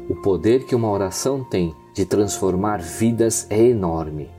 O 0.09 0.15
poder 0.23 0.65
que 0.65 0.77
uma 0.77 0.89
oração 0.89 1.43
tem 1.43 1.75
de 1.93 2.05
transformar 2.07 2.81
vidas 2.81 3.49
é 3.51 3.61
enorme. 3.61 4.31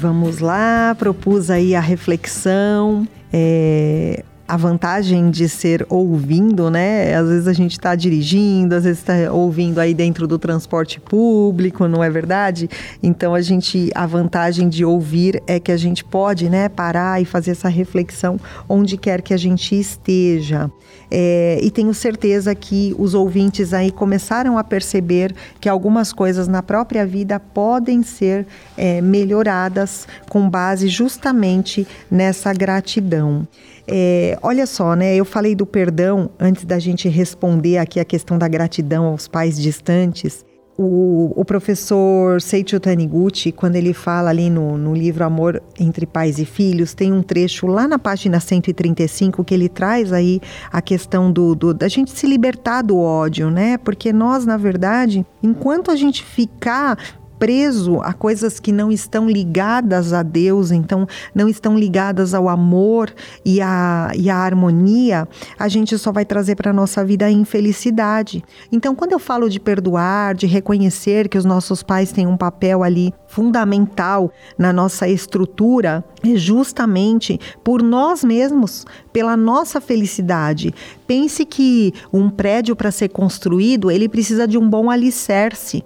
Vamos 0.02 0.40
lá, 0.40 0.96
propus 0.98 1.48
aí 1.48 1.76
a 1.76 1.80
reflexão. 1.80 3.06
É, 3.32 4.24
a 4.52 4.56
vantagem 4.58 5.30
de 5.30 5.48
ser 5.48 5.86
ouvindo, 5.88 6.70
né? 6.70 7.14
Às 7.14 7.26
vezes 7.26 7.48
a 7.48 7.54
gente 7.54 7.72
está 7.72 7.94
dirigindo, 7.94 8.74
às 8.74 8.84
vezes 8.84 8.98
está 8.98 9.32
ouvindo 9.32 9.78
aí 9.78 9.94
dentro 9.94 10.26
do 10.26 10.38
transporte 10.38 11.00
público, 11.00 11.88
não 11.88 12.04
é 12.04 12.10
verdade? 12.10 12.68
Então 13.02 13.34
a 13.34 13.40
gente, 13.40 13.90
a 13.94 14.04
vantagem 14.04 14.68
de 14.68 14.84
ouvir 14.84 15.42
é 15.46 15.58
que 15.58 15.72
a 15.72 15.76
gente 15.78 16.04
pode, 16.04 16.50
né, 16.50 16.68
parar 16.68 17.18
e 17.18 17.24
fazer 17.24 17.52
essa 17.52 17.70
reflexão 17.70 18.38
onde 18.68 18.98
quer 18.98 19.22
que 19.22 19.32
a 19.32 19.38
gente 19.38 19.74
esteja. 19.74 20.70
É, 21.10 21.58
e 21.62 21.70
tenho 21.70 21.94
certeza 21.94 22.54
que 22.54 22.94
os 22.98 23.14
ouvintes 23.14 23.72
aí 23.72 23.90
começaram 23.90 24.58
a 24.58 24.64
perceber 24.64 25.34
que 25.60 25.68
algumas 25.68 26.12
coisas 26.12 26.46
na 26.46 26.62
própria 26.62 27.06
vida 27.06 27.40
podem 27.40 28.02
ser 28.02 28.46
é, 28.76 29.00
melhoradas 29.00 30.06
com 30.28 30.48
base 30.48 30.88
justamente 30.88 31.86
nessa 32.10 32.52
gratidão. 32.52 33.48
É, 33.86 34.38
olha 34.42 34.66
só, 34.66 34.94
né? 34.94 35.14
Eu 35.14 35.24
falei 35.24 35.54
do 35.54 35.66
perdão 35.66 36.30
antes 36.38 36.64
da 36.64 36.78
gente 36.78 37.08
responder 37.08 37.78
aqui 37.78 37.98
a 37.98 38.04
questão 38.04 38.38
da 38.38 38.46
gratidão 38.48 39.06
aos 39.06 39.26
pais 39.26 39.60
distantes. 39.60 40.44
O, 40.78 41.32
o 41.36 41.44
professor 41.44 42.40
Seiichi 42.40 42.80
Taniguchi, 42.80 43.52
quando 43.52 43.76
ele 43.76 43.92
fala 43.92 44.30
ali 44.30 44.48
no, 44.48 44.78
no 44.78 44.94
livro 44.94 45.22
Amor 45.22 45.62
entre 45.78 46.06
Pais 46.06 46.38
e 46.38 46.46
Filhos, 46.46 46.94
tem 46.94 47.12
um 47.12 47.22
trecho 47.22 47.66
lá 47.66 47.86
na 47.86 47.98
página 47.98 48.40
135 48.40 49.44
que 49.44 49.52
ele 49.52 49.68
traz 49.68 50.12
aí 50.14 50.40
a 50.72 50.80
questão 50.80 51.30
do, 51.30 51.54
do 51.54 51.74
da 51.74 51.88
gente 51.88 52.10
se 52.10 52.26
libertar 52.26 52.80
do 52.80 52.98
ódio, 52.98 53.50
né? 53.50 53.76
Porque 53.76 54.14
nós, 54.14 54.46
na 54.46 54.56
verdade, 54.56 55.26
enquanto 55.42 55.90
a 55.90 55.96
gente 55.96 56.24
ficar 56.24 56.98
preso 57.42 58.00
a 58.02 58.12
coisas 58.12 58.60
que 58.60 58.70
não 58.70 58.92
estão 58.92 59.28
ligadas 59.28 60.12
a 60.12 60.22
Deus, 60.22 60.70
então 60.70 61.08
não 61.34 61.48
estão 61.48 61.76
ligadas 61.76 62.34
ao 62.34 62.48
amor 62.48 63.12
e 63.44 63.60
à, 63.60 64.12
e 64.14 64.30
à 64.30 64.36
harmonia, 64.36 65.26
a 65.58 65.66
gente 65.66 65.98
só 65.98 66.12
vai 66.12 66.24
trazer 66.24 66.54
para 66.54 66.70
a 66.70 66.72
nossa 66.72 67.04
vida 67.04 67.26
a 67.26 67.30
infelicidade. 67.32 68.44
Então, 68.70 68.94
quando 68.94 69.10
eu 69.10 69.18
falo 69.18 69.50
de 69.50 69.58
perdoar, 69.58 70.36
de 70.36 70.46
reconhecer 70.46 71.28
que 71.28 71.36
os 71.36 71.44
nossos 71.44 71.82
pais 71.82 72.12
têm 72.12 72.28
um 72.28 72.36
papel 72.36 72.84
ali 72.84 73.12
fundamental 73.26 74.30
na 74.56 74.72
nossa 74.72 75.08
estrutura, 75.08 76.04
é 76.24 76.36
justamente 76.36 77.40
por 77.64 77.82
nós 77.82 78.22
mesmos, 78.22 78.86
pela 79.12 79.36
nossa 79.36 79.80
felicidade. 79.80 80.72
Pense 81.08 81.44
que 81.44 81.92
um 82.12 82.30
prédio 82.30 82.76
para 82.76 82.92
ser 82.92 83.08
construído, 83.08 83.90
ele 83.90 84.08
precisa 84.08 84.46
de 84.46 84.56
um 84.56 84.70
bom 84.70 84.88
alicerce. 84.88 85.84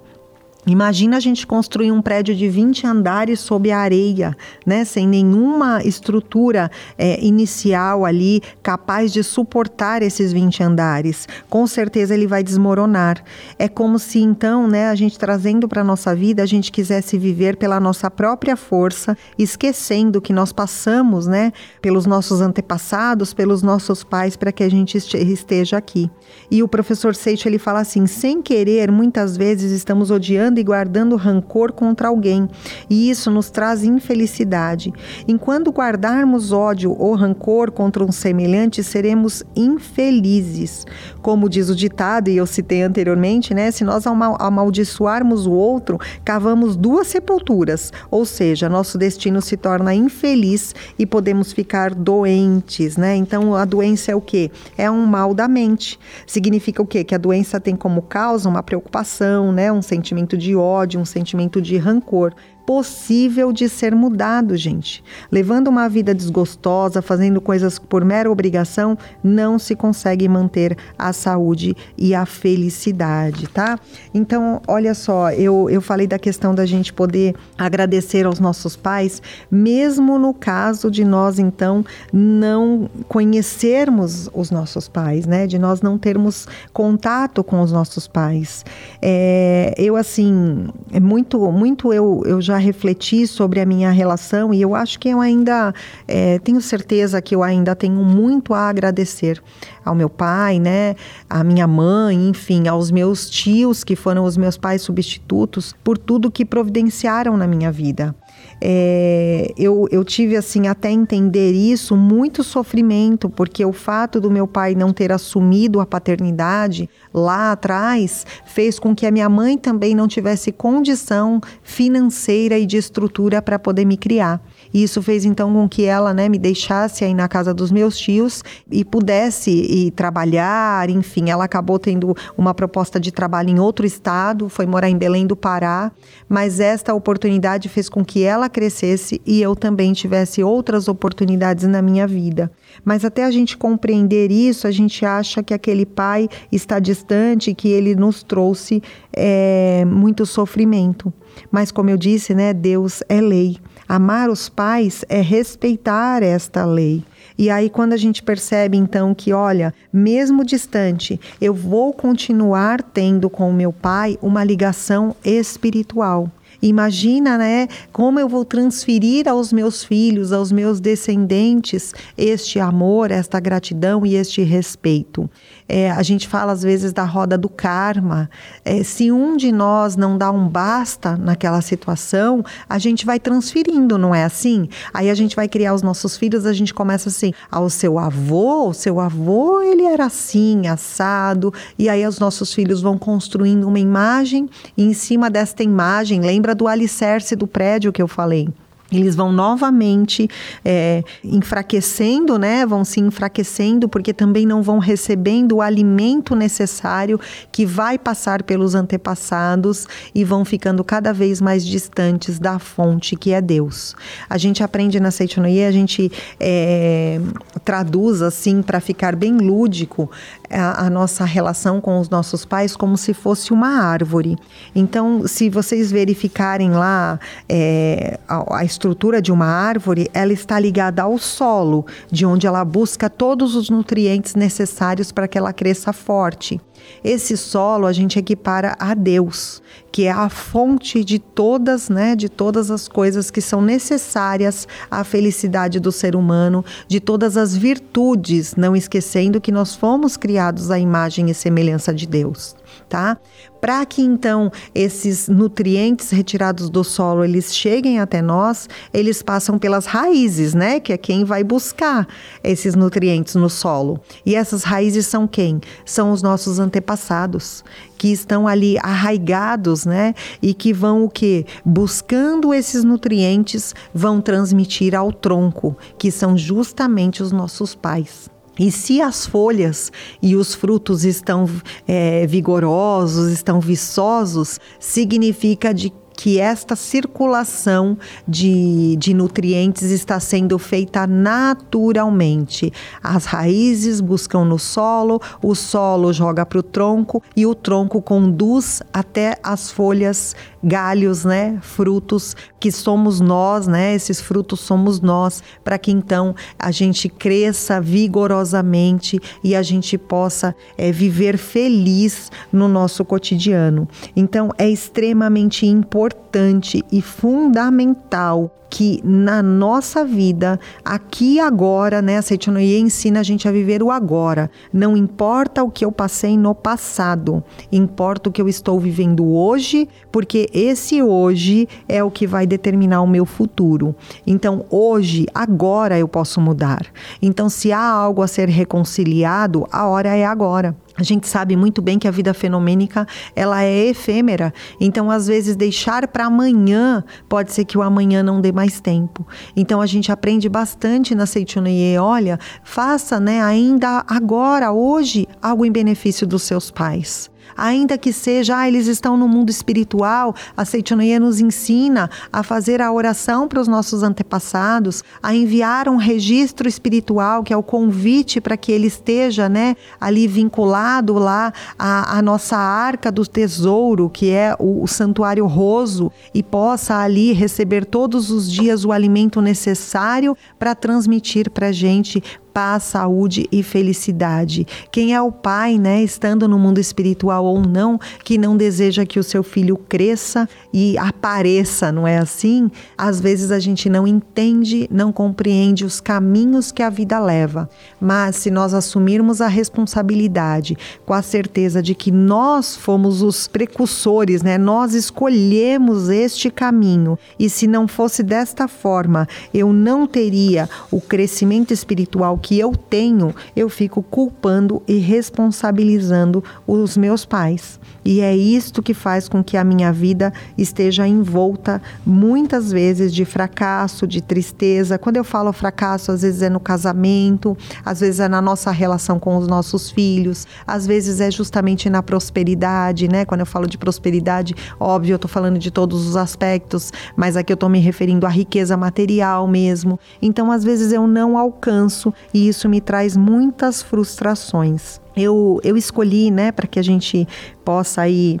Imagina 0.67 1.15
a 1.15 1.19
gente 1.21 1.47
construir 1.47 1.93
um 1.93 2.01
prédio 2.01 2.35
de 2.35 2.49
20 2.49 2.85
andares 2.85 3.39
sob 3.39 3.71
a 3.71 3.79
areia, 3.79 4.35
né, 4.65 4.83
sem 4.83 5.07
nenhuma 5.07 5.81
estrutura 5.81 6.69
é, 6.97 7.23
inicial 7.23 8.03
ali 8.03 8.41
capaz 8.61 9.13
de 9.13 9.23
suportar 9.23 10.03
esses 10.03 10.33
20 10.33 10.61
andares. 10.61 11.25
Com 11.49 11.65
certeza 11.65 12.13
ele 12.13 12.27
vai 12.27 12.43
desmoronar. 12.43 13.23
É 13.57 13.69
como 13.69 13.97
se 13.97 14.19
então, 14.19 14.67
né, 14.67 14.89
a 14.89 14.95
gente 14.95 15.17
trazendo 15.17 15.69
para 15.69 15.79
a 15.79 15.85
nossa 15.85 16.13
vida, 16.13 16.43
a 16.43 16.45
gente 16.45 16.69
quisesse 16.69 17.17
viver 17.17 17.55
pela 17.55 17.79
nossa 17.79 18.11
própria 18.11 18.57
força, 18.57 19.17
esquecendo 19.39 20.19
que 20.19 20.33
nós 20.33 20.51
passamos, 20.51 21.27
né, 21.27 21.53
pelos 21.81 22.05
nossos 22.05 22.41
antepassados, 22.41 23.33
pelos 23.33 23.63
nossos 23.63 24.03
pais, 24.03 24.35
para 24.35 24.51
que 24.51 24.63
a 24.63 24.69
gente 24.69 24.97
esteja 24.97 25.77
aqui. 25.77 26.11
E 26.51 26.61
o 26.61 26.67
professor 26.67 27.15
Seixo 27.15 27.47
ele 27.47 27.57
fala 27.57 27.79
assim: 27.79 28.05
sem 28.05 28.41
querer, 28.41 28.91
muitas 28.91 29.37
vezes 29.37 29.71
estamos 29.71 30.11
odiando 30.11 30.56
e 30.59 30.63
guardando 30.63 31.15
rancor 31.15 31.71
contra 31.71 32.07
alguém, 32.07 32.47
e 32.89 33.09
isso 33.09 33.29
nos 33.29 33.49
traz 33.49 33.83
infelicidade. 33.83 34.93
Enquanto 35.27 35.71
guardarmos 35.71 36.51
ódio 36.51 36.95
ou 36.97 37.15
rancor 37.15 37.71
contra 37.71 38.03
um 38.03 38.11
semelhante, 38.11 38.83
seremos 38.83 39.43
infelizes. 39.55 40.85
Como 41.21 41.49
diz 41.49 41.69
o 41.69 41.75
ditado, 41.75 42.29
e 42.29 42.37
eu 42.37 42.45
citei 42.45 42.81
anteriormente, 42.81 43.53
né? 43.53 43.71
Se 43.71 43.83
nós 43.83 44.05
amaldiçoarmos 44.07 45.45
o 45.45 45.51
outro, 45.51 45.99
cavamos 46.23 46.75
duas 46.75 47.07
sepulturas, 47.07 47.91
ou 48.09 48.25
seja, 48.25 48.69
nosso 48.69 48.97
destino 48.97 49.41
se 49.41 49.57
torna 49.57 49.93
infeliz 49.93 50.73
e 50.97 51.05
podemos 51.05 51.51
ficar 51.51 51.93
doentes, 51.93 52.97
né? 52.97 53.15
Então 53.15 53.55
a 53.55 53.65
doença 53.65 54.11
é 54.11 54.15
o 54.15 54.21
que? 54.21 54.51
É 54.77 54.89
um 54.89 55.05
mal 55.05 55.33
da 55.33 55.47
mente. 55.47 55.99
Significa 56.25 56.81
o 56.81 56.85
quê? 56.85 57.03
Que 57.03 57.15
a 57.15 57.17
doença 57.17 57.59
tem 57.59 57.75
como 57.75 58.01
causa 58.01 58.47
uma 58.47 58.63
preocupação, 58.63 59.51
né? 59.51 59.71
Um 59.71 59.81
sentimento 59.81 60.37
de 60.37 60.46
de 60.47 60.55
ódio, 60.55 60.99
um 60.99 61.05
sentimento 61.05 61.61
de 61.61 61.77
rancor 61.77 62.33
possível 62.67 63.53
de 63.53 63.69
ser 63.69 63.95
mudado, 63.95 64.57
gente. 64.57 65.01
Levando 65.31 65.69
uma 65.69 65.87
vida 65.87 66.13
desgostosa, 66.13 67.01
fazendo 67.01 67.39
coisas 67.39 67.79
por 67.79 68.03
mera 68.03 68.29
obrigação, 68.29 68.97
não 69.23 69.57
se 69.57 69.73
consegue 69.73 70.27
manter 70.27 70.77
a 70.99 71.13
saúde 71.13 71.73
e 71.97 72.13
a 72.13 72.25
felicidade, 72.25 73.47
tá? 73.47 73.79
Então, 74.13 74.61
olha 74.67 74.93
só, 74.93 75.31
eu, 75.31 75.69
eu 75.69 75.79
falei 75.79 76.07
da 76.07 76.19
questão 76.19 76.53
da 76.53 76.65
gente 76.65 76.91
poder 76.91 77.35
agradecer 77.57 78.25
aos 78.25 78.37
nossos 78.37 78.75
pais, 78.75 79.21
mesmo 79.49 80.19
no 80.19 80.33
caso 80.33 80.91
de 80.91 81.05
nós, 81.05 81.39
então, 81.39 81.85
não 82.11 82.89
conhecermos 83.07 84.29
os 84.33 84.51
nossos 84.51 84.89
pais, 84.89 85.25
né? 85.25 85.47
De 85.47 85.57
nós 85.57 85.81
não 85.81 85.97
termos 85.97 86.45
contato 86.73 87.45
com 87.45 87.61
os 87.61 87.71
nossos 87.71 88.09
pais. 88.09 88.65
É, 89.01 89.73
eu, 89.77 89.95
assim, 89.95 90.67
é 90.91 90.99
muito, 90.99 91.49
muito 91.49 91.93
eu, 91.93 92.23
eu 92.25 92.41
já 92.41 92.56
refleti 92.57 93.25
sobre 93.27 93.59
a 93.59 93.65
minha 93.65 93.91
relação 93.91 94.53
e 94.53 94.61
eu 94.61 94.75
acho 94.75 94.99
que 94.99 95.09
eu 95.09 95.21
ainda 95.21 95.73
é, 96.07 96.39
tenho 96.39 96.61
certeza 96.61 97.21
que 97.21 97.35
eu 97.35 97.43
ainda 97.43 97.75
tenho 97.75 98.03
muito 98.03 98.53
a 98.53 98.69
agradecer 98.69 99.41
ao 99.83 99.95
meu 99.95 100.09
pai, 100.09 100.59
né, 100.59 100.95
à 101.29 101.43
minha 101.43 101.67
mãe, 101.67 102.29
enfim, 102.29 102.67
aos 102.67 102.91
meus 102.91 103.29
tios 103.29 103.83
que 103.83 103.95
foram 103.95 104.23
os 104.23 104.37
meus 104.37 104.57
pais 104.57 104.81
substitutos 104.81 105.73
por 105.83 105.97
tudo 105.97 106.31
que 106.31 106.45
providenciaram 106.45 107.37
na 107.37 107.47
minha 107.47 107.71
vida. 107.71 108.15
É, 108.59 109.53
eu, 109.55 109.87
eu 109.91 110.03
tive 110.03 110.35
assim 110.35 110.67
até 110.67 110.89
entender 110.89 111.51
isso 111.51 111.95
muito 111.95 112.43
sofrimento 112.43 113.29
porque 113.29 113.63
o 113.63 113.71
fato 113.71 114.19
do 114.19 114.31
meu 114.31 114.47
pai 114.47 114.73
não 114.73 114.91
ter 114.91 115.11
assumido 115.11 115.79
a 115.79 115.85
paternidade 115.85 116.89
lá 117.13 117.51
atrás 117.51 118.25
fez 118.45 118.79
com 118.79 118.95
que 118.95 119.05
a 119.05 119.11
minha 119.11 119.29
mãe 119.29 119.57
também 119.57 119.93
não 119.93 120.07
tivesse 120.07 120.51
condição 120.51 121.39
financeira 121.61 122.57
e 122.57 122.65
de 122.65 122.77
estrutura 122.77 123.41
para 123.41 123.59
poder 123.59 123.85
me 123.85 123.95
criar. 123.97 124.41
E 124.73 124.83
isso 124.83 125.01
fez 125.01 125.25
então 125.25 125.53
com 125.53 125.67
que 125.67 125.83
ela, 125.85 126.13
né, 126.13 126.29
me 126.29 126.37
deixasse 126.37 127.03
aí 127.03 127.13
na 127.13 127.27
casa 127.27 127.53
dos 127.53 127.71
meus 127.71 127.97
tios 127.97 128.43
e 128.71 128.83
pudesse 128.83 129.51
ir 129.51 129.91
trabalhar, 129.91 130.89
enfim, 130.89 131.29
ela 131.29 131.45
acabou 131.45 131.79
tendo 131.79 132.15
uma 132.37 132.53
proposta 132.53 132.99
de 132.99 133.11
trabalho 133.11 133.49
em 133.49 133.59
outro 133.59 133.85
estado, 133.85 134.49
foi 134.49 134.65
morar 134.65 134.89
em 134.89 134.97
Belém 134.97 135.25
do 135.25 135.35
Pará, 135.35 135.91
mas 136.27 136.59
esta 136.59 136.93
oportunidade 136.93 137.69
fez 137.69 137.89
com 137.89 138.03
que 138.03 138.23
ela 138.23 138.49
crescesse 138.49 139.21
e 139.25 139.41
eu 139.41 139.55
também 139.55 139.93
tivesse 139.93 140.43
outras 140.43 140.87
oportunidades 140.87 141.67
na 141.67 141.81
minha 141.81 142.07
vida. 142.07 142.51
Mas 142.83 143.03
até 143.03 143.25
a 143.25 143.31
gente 143.31 143.57
compreender 143.57 144.31
isso, 144.31 144.67
a 144.67 144.71
gente 144.71 145.05
acha 145.05 145.41
que 145.43 145.53
aquele 145.53 145.85
pai 145.85 146.29
está 146.51 146.79
distante, 146.79 147.53
que 147.53 147.69
ele 147.69 147.95
nos 147.95 148.23
trouxe 148.23 148.81
é, 149.13 149.85
muito 149.85 150.25
sofrimento. 150.25 151.13
Mas 151.51 151.71
como 151.71 151.89
eu 151.89 151.97
disse, 151.97 152.33
né, 152.33 152.53
Deus 152.53 153.03
é 153.07 153.21
lei. 153.21 153.57
Amar 153.87 154.29
os 154.29 154.49
pais 154.49 155.05
é 155.07 155.21
respeitar 155.21 156.21
esta 156.21 156.65
lei. 156.65 157.03
E 157.37 157.49
aí, 157.49 157.69
quando 157.69 157.93
a 157.93 157.97
gente 157.97 158.23
percebe 158.23 158.77
então 158.77 159.13
que, 159.13 159.31
olha, 159.31 159.73
mesmo 159.93 160.43
distante, 160.43 161.19
eu 161.39 161.53
vou 161.53 161.93
continuar 161.93 162.81
tendo 162.81 163.29
com 163.29 163.49
o 163.49 163.53
meu 163.53 163.71
pai 163.71 164.17
uma 164.21 164.43
ligação 164.43 165.15
espiritual. 165.23 166.31
Imagina, 166.61 167.37
né, 167.37 167.67
como 167.91 168.19
eu 168.19 168.27
vou 168.27 168.43
transferir 168.43 169.27
aos 169.27 169.53
meus 169.53 169.83
filhos, 169.83 170.31
aos 170.31 170.51
meus 170.51 170.79
descendentes, 170.79 171.93
este 172.17 172.59
amor, 172.59 173.11
esta 173.11 173.39
gratidão 173.39 174.05
e 174.05 174.15
este 174.15 174.41
respeito. 174.41 175.29
É, 175.69 175.91
a 175.91 176.01
gente 176.01 176.27
fala 176.27 176.53
às 176.53 176.63
vezes 176.63 176.93
da 176.93 177.03
roda 177.03 177.37
do 177.37 177.49
karma. 177.49 178.29
É, 178.63 178.83
se 178.83 179.11
um 179.11 179.35
de 179.35 179.51
nós 179.51 179.95
não 179.95 180.17
dá 180.17 180.31
um 180.31 180.47
basta 180.47 181.17
naquela 181.17 181.61
situação, 181.61 182.43
a 182.69 182.77
gente 182.77 183.05
vai 183.05 183.19
transferindo, 183.19 183.97
não 183.97 184.15
é 184.15 184.23
assim? 184.23 184.69
Aí 184.93 185.09
a 185.09 185.15
gente 185.15 185.35
vai 185.35 185.47
criar 185.47 185.73
os 185.73 185.81
nossos 185.81 186.15
filhos, 186.15 186.45
a 186.45 186.53
gente 186.53 186.73
começa 186.73 187.09
assim: 187.09 187.33
ao 187.51 187.65
ah, 187.65 187.69
seu 187.69 187.99
avô, 187.99 188.69
o 188.69 188.73
seu 188.73 188.99
avô, 188.99 189.61
ele 189.61 189.83
era 189.83 190.05
assim, 190.05 190.67
assado, 190.67 191.53
e 191.77 191.89
aí 191.89 192.05
os 192.05 192.19
nossos 192.19 192.53
filhos 192.53 192.81
vão 192.81 192.97
construindo 192.97 193.67
uma 193.67 193.79
imagem, 193.79 194.49
e 194.75 194.83
em 194.83 194.93
cima 194.93 195.29
desta 195.29 195.63
imagem, 195.63 196.21
lembra 196.21 196.46
do 196.53 196.67
alicerce 196.67 197.35
do 197.35 197.47
prédio 197.47 197.91
que 197.91 198.01
eu 198.01 198.07
falei? 198.07 198.49
Eles 198.91 199.15
vão 199.15 199.31
novamente 199.31 200.29
é, 200.63 201.03
enfraquecendo, 201.23 202.37
né? 202.39 202.65
Vão 202.65 202.85
se 202.85 202.99
enfraquecendo 202.99 203.89
porque 203.89 204.13
também 204.13 204.45
não 204.45 204.61
vão 204.61 204.79
recebendo 204.79 205.57
o 205.57 205.61
alimento 205.61 206.35
necessário 206.35 207.19
que 207.51 207.65
vai 207.65 207.97
passar 207.97 208.43
pelos 208.43 208.75
antepassados 208.75 209.87
e 210.15 210.23
vão 210.23 210.45
ficando 210.45 210.83
cada 210.83 211.11
vez 211.13 211.41
mais 211.41 211.65
distantes 211.65 212.39
da 212.39 212.59
fonte 212.59 213.15
que 213.15 213.33
é 213.33 213.41
Deus. 213.41 213.95
A 214.29 214.37
gente 214.37 214.63
aprende 214.63 214.99
na 214.99 215.11
Seitonoye, 215.11 215.65
a 215.65 215.71
gente 215.71 216.11
é, 216.39 217.19
traduz 217.65 218.21
assim 218.21 218.61
para 218.61 218.79
ficar 218.79 219.15
bem 219.15 219.37
lúdico 219.37 220.09
a, 220.49 220.85
a, 220.85 220.89
nossa 220.89 221.25
relação 221.25 221.81
com 221.81 221.99
os 221.99 222.09
nossos 222.09 222.45
pais 222.45 222.75
como 222.75 222.97
se 222.97 223.13
fosse 223.13 223.51
uma 223.51 223.67
árvore. 223.67 224.37
Então, 224.73 225.27
se 225.27 225.49
vocês 225.49 225.91
verificarem 225.91 226.71
lá 226.71 227.19
é, 227.49 228.19
a, 228.27 228.59
a 228.59 228.63
estrutura 228.77 229.19
de 229.19 229.31
uma 229.31 229.47
árvore, 229.47 230.07
ela 230.13 230.31
está 230.31 230.59
ligada 230.59 231.01
ao 231.01 231.17
solo, 231.17 231.85
de 232.11 232.25
onde 232.25 232.45
ela 232.45 232.63
busca 232.63 233.09
todos 233.09 233.55
os 233.55 233.71
nutrientes 233.71 234.35
necessários 234.35 235.11
para 235.11 235.27
que 235.27 235.37
ela 235.37 235.51
cresça 235.51 235.91
forte. 235.91 236.61
Esse 237.03 237.35
solo 237.35 237.87
a 237.87 237.91
gente 237.91 238.19
equipara 238.19 238.75
a 238.79 238.93
Deus, 238.93 239.63
que 239.91 240.03
é 240.03 240.11
a 240.11 240.29
fonte 240.29 241.03
de 241.03 241.17
todas, 241.17 241.89
né, 241.89 242.15
de 242.15 242.29
todas 242.29 242.69
as 242.69 242.87
coisas 242.87 243.31
que 243.31 243.41
são 243.41 243.61
necessárias 243.61 244.67
à 244.89 245.03
felicidade 245.03 245.79
do 245.79 245.91
ser 245.91 246.15
humano, 246.15 246.63
de 246.87 246.99
todas 246.99 247.35
as 247.35 247.57
virtudes, 247.57 248.55
não 248.55 248.75
esquecendo 248.75 249.41
que 249.41 249.51
nós 249.51 249.75
fomos 249.75 250.15
criados 250.15 250.69
à 250.69 250.77
imagem 250.77 251.31
e 251.31 251.33
semelhança 251.33 251.91
de 251.91 252.05
Deus. 252.05 252.55
Tá? 252.87 253.17
Para 253.59 253.85
que 253.85 254.01
então 254.01 254.51
esses 254.73 255.27
nutrientes 255.27 256.09
retirados 256.11 256.69
do 256.69 256.83
solo 256.83 257.23
eles 257.23 257.55
cheguem 257.55 257.99
até 257.99 258.21
nós, 258.21 258.69
eles 258.93 259.21
passam 259.21 259.57
pelas 259.57 259.85
raízes, 259.85 260.53
né? 260.53 260.79
Que 260.79 260.93
é 260.93 260.97
quem 260.97 261.23
vai 261.23 261.43
buscar 261.43 262.07
esses 262.43 262.75
nutrientes 262.75 263.35
no 263.35 263.49
solo. 263.49 263.99
E 264.25 264.35
essas 264.35 264.63
raízes 264.63 265.07
são 265.07 265.27
quem? 265.27 265.59
São 265.85 266.11
os 266.11 266.21
nossos 266.21 266.59
antepassados, 266.59 267.63
que 267.97 268.11
estão 268.11 268.47
ali 268.47 268.77
arraigados, 268.79 269.85
né? 269.85 270.13
E 270.41 270.53
que 270.53 270.71
vão 270.71 271.03
o 271.03 271.09
que? 271.09 271.45
Buscando 271.65 272.53
esses 272.53 272.83
nutrientes, 272.83 273.73
vão 273.93 274.21
transmitir 274.21 274.95
ao 274.95 275.11
tronco, 275.11 275.75
que 275.97 276.11
são 276.11 276.37
justamente 276.37 277.23
os 277.23 277.31
nossos 277.31 277.73
pais. 277.73 278.29
E 278.59 278.71
se 278.71 279.01
as 279.01 279.25
folhas 279.25 279.91
e 280.21 280.35
os 280.35 280.53
frutos 280.53 281.05
estão 281.05 281.49
é, 281.87 282.25
vigorosos, 282.27 283.31
estão 283.31 283.59
viçosos, 283.59 284.59
significa 284.79 285.73
de 285.73 285.91
que 286.17 286.39
esta 286.39 286.75
circulação 286.75 287.95
de, 288.27 288.95
de 288.97 289.13
nutrientes 289.13 289.91
está 289.91 290.19
sendo 290.19 290.57
feita 290.57 291.05
naturalmente. 291.05 292.73
As 293.03 293.25
raízes 293.25 294.01
buscam 294.01 294.43
no 294.43 294.57
solo, 294.57 295.21
o 295.43 295.53
solo 295.53 296.11
joga 296.11 296.43
para 296.43 296.57
o 296.57 296.63
tronco 296.63 297.21
e 297.35 297.45
o 297.45 297.53
tronco 297.53 298.01
conduz 298.01 298.81
até 298.91 299.37
as 299.43 299.69
folhas 299.69 300.35
galhos, 300.63 301.23
né, 301.23 301.57
frutos 301.61 302.35
que 302.59 302.71
somos 302.71 303.19
nós, 303.19 303.67
né? 303.67 303.93
Esses 303.93 304.19
frutos 304.19 304.59
somos 304.59 304.99
nós, 304.99 305.43
para 305.63 305.77
que 305.77 305.91
então 305.91 306.35
a 306.57 306.71
gente 306.71 307.09
cresça 307.09 307.79
vigorosamente 307.79 309.19
e 309.43 309.55
a 309.55 309.61
gente 309.61 309.97
possa 309.97 310.55
é, 310.77 310.91
viver 310.91 311.37
feliz 311.37 312.31
no 312.51 312.67
nosso 312.67 313.05
cotidiano. 313.05 313.87
Então 314.15 314.49
é 314.57 314.69
extremamente 314.69 315.65
importante 315.65 316.83
e 316.91 317.01
fundamental 317.01 318.51
que 318.69 319.01
na 319.03 319.41
nossa 319.41 320.03
vida, 320.03 320.59
aqui 320.83 321.35
e 321.35 321.39
agora, 321.39 322.01
né, 322.01 322.17
a 322.17 322.21
Seitonoye 322.21 322.79
ensina 322.79 323.19
a 323.19 323.23
gente 323.23 323.47
a 323.47 323.51
viver 323.51 323.81
o 323.81 323.91
agora. 323.91 324.49
Não 324.71 324.97
importa 324.97 325.63
o 325.63 325.71
que 325.71 325.85
eu 325.85 325.91
passei 325.91 326.37
no 326.37 326.53
passado, 326.53 327.43
importa 327.71 328.29
o 328.29 328.31
que 328.31 328.41
eu 328.41 328.47
estou 328.47 328.79
vivendo 328.79 329.25
hoje, 329.25 329.87
porque 330.11 330.46
esse 330.53 331.01
hoje 331.01 331.67
é 331.87 332.03
o 332.03 332.11
que 332.11 332.27
vai 332.27 332.45
determinar 332.45 333.01
o 333.01 333.07
meu 333.07 333.25
futuro. 333.25 333.95
Então, 334.25 334.65
hoje, 334.69 335.25
agora 335.33 335.97
eu 335.97 336.07
posso 336.07 336.41
mudar. 336.41 336.85
Então, 337.21 337.49
se 337.49 337.71
há 337.71 337.81
algo 337.81 338.21
a 338.21 338.27
ser 338.27 338.49
reconciliado, 338.49 339.65
a 339.71 339.87
hora 339.87 340.15
é 340.15 340.25
agora. 340.25 340.75
A 340.97 341.03
gente 341.03 341.27
sabe 341.27 341.55
muito 341.55 341.79
bem 341.79 341.99
que 341.99 342.07
a 342.07 342.11
vida 342.11 342.33
fenomênica 342.33 343.07
ela 343.35 343.63
é 343.63 343.89
efêmera, 343.89 344.51
então 344.81 345.11
às 345.11 345.27
vezes 345.27 345.55
deixar 345.55 346.07
para 346.07 346.25
amanhã 346.25 347.03
pode 347.29 347.53
ser 347.53 347.65
que 347.65 347.77
o 347.77 347.83
amanhã 347.83 348.23
não 348.23 348.41
dê 348.41 348.51
mais 348.51 348.81
tempo. 348.81 349.25
Então 349.55 349.79
a 349.79 349.85
gente 349.85 350.11
aprende 350.11 350.49
bastante 350.49 351.13
na 351.13 351.27
Seichunoye, 351.27 351.99
olha, 351.99 352.39
faça, 352.63 353.19
né, 353.19 353.43
ainda 353.43 354.03
agora, 354.07 354.71
hoje, 354.71 355.27
algo 355.39 355.63
em 355.63 355.71
benefício 355.71 356.25
dos 356.25 356.41
seus 356.41 356.71
pais 356.71 357.29
ainda 357.55 357.97
que 357.97 358.11
seja, 358.11 358.57
ah, 358.57 358.67
eles 358.67 358.87
estão 358.87 359.17
no 359.17 359.27
mundo 359.27 359.49
espiritual, 359.49 360.35
a 360.55 360.65
Seitonoye 360.65 361.19
nos 361.19 361.39
ensina 361.39 362.09
a 362.31 362.43
fazer 362.43 362.81
a 362.81 362.91
oração 362.91 363.47
para 363.47 363.61
os 363.61 363.67
nossos 363.67 364.03
antepassados, 364.03 365.03
a 365.21 365.33
enviar 365.35 365.89
um 365.89 365.95
registro 365.95 366.67
espiritual, 366.67 367.43
que 367.43 367.53
é 367.53 367.57
o 367.57 367.63
convite 367.63 368.41
para 368.41 368.57
que 368.57 368.71
ele 368.71 368.87
esteja, 368.87 369.47
né, 369.47 369.75
ali 369.99 370.27
vinculado 370.27 371.13
lá 371.13 371.53
à, 371.77 372.17
à 372.17 372.21
nossa 372.21 372.57
arca 372.57 373.11
do 373.11 373.25
tesouro, 373.25 374.09
que 374.09 374.31
é 374.31 374.55
o, 374.59 374.83
o 374.83 374.87
santuário 374.87 375.45
roso, 375.45 376.11
e 376.33 376.41
possa 376.41 376.97
ali 376.97 377.33
receber 377.33 377.85
todos 377.85 378.31
os 378.31 378.51
dias 378.51 378.85
o 378.85 378.91
alimento 378.91 379.41
necessário 379.41 380.35
para 380.57 380.75
transmitir 380.75 381.49
para 381.51 381.67
a 381.67 381.71
gente 381.71 382.23
paz, 382.57 382.85
saúde 382.85 383.47
e 383.51 383.61
felicidade. 383.61 384.65
Quem 384.91 385.13
é 385.13 385.21
o 385.21 385.31
pai, 385.31 385.77
né, 385.77 386.01
estando 386.01 386.47
no 386.47 386.57
mundo 386.57 386.79
espiritual 386.79 387.45
ou 387.45 387.61
não, 387.61 387.99
que 388.23 388.35
não 388.35 388.57
deseja 388.57 389.05
que 389.05 389.19
o 389.19 389.23
seu 389.23 389.43
filho 389.43 389.77
cresça 389.77 390.49
e 390.73 390.97
apareça, 390.97 391.91
não 391.91 392.07
é 392.07 392.17
assim? 392.17 392.71
Às 392.97 393.21
vezes 393.21 393.51
a 393.51 393.59
gente 393.59 393.87
não 393.91 394.07
entende, 394.07 394.89
não 394.91 395.11
compreende 395.11 395.85
os 395.85 396.01
caminhos 396.01 396.71
que 396.71 396.81
a 396.81 396.89
vida 396.89 397.19
leva. 397.19 397.69
Mas 398.01 398.37
se 398.37 398.49
nós 398.49 398.73
assumirmos 398.73 399.39
a 399.39 399.47
responsabilidade 399.47 400.75
com 401.05 401.13
a 401.13 401.21
certeza 401.21 401.79
de 401.79 401.93
que 401.93 402.09
nós 402.09 402.75
fomos 402.75 403.21
os 403.21 403.47
precursores, 403.47 404.41
né? 404.41 404.57
Nós 404.57 404.95
escolhemos 404.95 406.09
este 406.09 406.49
caminho 406.49 407.19
e 407.37 407.51
se 407.51 407.67
não 407.67 407.87
fosse 407.87 408.23
desta 408.23 408.67
forma, 408.67 409.27
eu 409.53 409.71
não 409.71 410.07
teria 410.07 410.67
o 410.89 410.99
crescimento 410.99 411.71
espiritual 411.71 412.35
que 412.46 412.46
eu 412.55 412.71
tenho, 412.75 413.33
eu 413.55 413.69
fico 413.69 414.03
culpando 414.03 414.81
e 414.87 414.97
responsabilizando 414.97 416.43
os 416.67 416.95
meus 416.95 417.25
pais. 417.25 417.79
E 418.05 418.21
é 418.21 418.35
isto 418.35 418.81
que 418.81 418.93
faz 418.93 419.27
com 419.27 419.43
que 419.43 419.57
a 419.57 419.63
minha 419.63 419.91
vida 419.91 420.31
esteja 420.57 421.07
envolta 421.07 421.81
muitas 422.05 422.71
vezes 422.71 423.13
de 423.13 423.25
fracasso, 423.25 424.07
de 424.07 424.21
tristeza. 424.21 424.97
Quando 424.97 425.17
eu 425.17 425.23
falo 425.23 425.51
fracasso, 425.51 426.11
às 426.11 426.21
vezes 426.21 426.41
é 426.41 426.49
no 426.49 426.59
casamento, 426.59 427.57
às 427.83 427.99
vezes 427.99 428.19
é 428.19 428.27
na 428.27 428.41
nossa 428.41 428.71
relação 428.71 429.19
com 429.19 429.35
os 429.37 429.47
nossos 429.47 429.91
filhos, 429.91 430.47
às 430.65 430.87
vezes 430.87 431.19
é 431.19 431.29
justamente 431.29 431.89
na 431.89 432.01
prosperidade, 432.01 433.07
né? 433.07 433.25
Quando 433.25 433.41
eu 433.41 433.45
falo 433.45 433.67
de 433.67 433.77
prosperidade, 433.77 434.55
óbvio, 434.79 435.13
eu 435.13 435.17
estou 435.17 435.29
falando 435.29 435.59
de 435.59 435.71
todos 435.71 436.07
os 436.07 436.15
aspectos, 436.15 436.91
mas 437.15 437.35
aqui 437.35 437.51
eu 437.51 437.55
estou 437.55 437.69
me 437.69 437.79
referindo 437.79 438.25
à 438.25 438.29
riqueza 438.29 438.77
material 438.77 439.47
mesmo. 439.47 439.99
Então, 440.21 440.51
às 440.51 440.63
vezes 440.63 440.91
eu 440.91 441.07
não 441.07 441.37
alcanço 441.37 442.13
e 442.37 442.47
isso 442.47 442.69
me 442.69 442.79
traz 442.79 443.17
muitas 443.17 443.81
frustrações. 443.81 445.01
Eu, 445.15 445.59
eu 445.63 445.75
escolhi, 445.75 446.29
né, 446.29 446.51
para 446.51 446.67
que 446.67 446.77
a 446.77 446.83
gente 446.83 447.27
possa 447.65 448.01
aí 448.01 448.39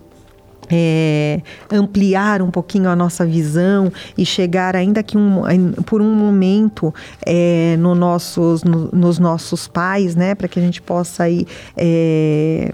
é, 0.69 1.41
ampliar 1.71 2.43
um 2.43 2.51
pouquinho 2.51 2.89
a 2.89 2.95
nossa 2.95 3.25
visão 3.25 3.91
e 4.15 4.23
chegar 4.23 4.75
ainda 4.75 5.01
que 5.01 5.17
um, 5.17 5.71
por 5.83 6.01
um 6.01 6.13
momento 6.13 6.93
é, 7.25 7.75
no 7.79 7.95
nossos, 7.95 8.63
no, 8.63 8.89
nos 8.91 9.17
nossos 9.17 9.67
pais, 9.67 10.15
né, 10.15 10.35
para 10.35 10.47
que 10.47 10.59
a 10.59 10.61
gente 10.61 10.79
possa 10.79 11.23
aí 11.23 11.47
é, 11.75 12.71